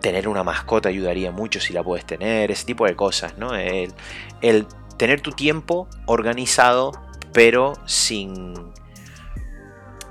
Tener 0.00 0.28
una 0.28 0.44
mascota 0.44 0.88
ayudaría 0.88 1.32
mucho 1.32 1.60
si 1.60 1.72
la 1.72 1.82
puedes 1.82 2.04
tener, 2.06 2.50
ese 2.50 2.64
tipo 2.64 2.86
de 2.86 2.94
cosas, 2.94 3.36
¿no? 3.36 3.54
el 3.54 4.66
tener 4.96 5.20
tu 5.20 5.32
tiempo 5.32 5.88
organizado, 6.06 6.92
pero 7.32 7.74
sin, 7.86 8.54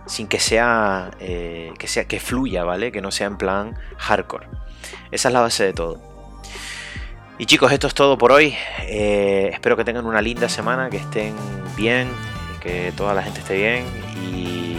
sin 0.08 0.28
que 0.28 0.40
sea, 0.40 1.12
eh, 1.20 1.74
que 1.78 1.88
sea 1.88 2.06
que 2.06 2.20
fluya, 2.20 2.64
¿vale? 2.64 2.92
Que 2.92 3.02
no 3.02 3.12
sea 3.12 3.28
en 3.28 3.38
plan 3.38 3.76
hardcore. 3.98 4.48
Esa 5.12 5.30
es 5.30 5.34
la 5.34 5.42
base 5.42 5.66
de 5.66 5.74
todo. 5.74 6.02
Y 7.38 7.46
chicos, 7.46 7.72
esto 7.72 7.88
es 7.88 7.94
todo 7.94 8.18
por 8.18 8.32
hoy. 8.32 8.56
Eh, 8.82 9.50
espero 9.54 9.78
que 9.78 9.84
tengan 9.84 10.06
una 10.06 10.22
linda 10.22 10.50
semana, 10.50 10.90
que 10.90 10.98
estén 10.98 11.36
bien, 11.76 12.10
que 12.62 12.92
toda 12.96 13.14
la 13.14 13.22
gente 13.22 13.42
esté 13.42 13.56
bien. 13.56 13.86
Y, 14.34 14.77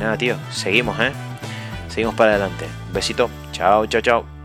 nada, 0.00 0.16
tío, 0.16 0.36
seguimos, 0.50 0.98
¿eh? 0.98 1.12
Seguimos 1.88 2.14
para 2.14 2.32
adelante. 2.32 2.66
Un 2.88 2.92
besito. 2.92 3.30
Chao, 3.52 3.86
chao, 3.86 4.00
chao. 4.00 4.39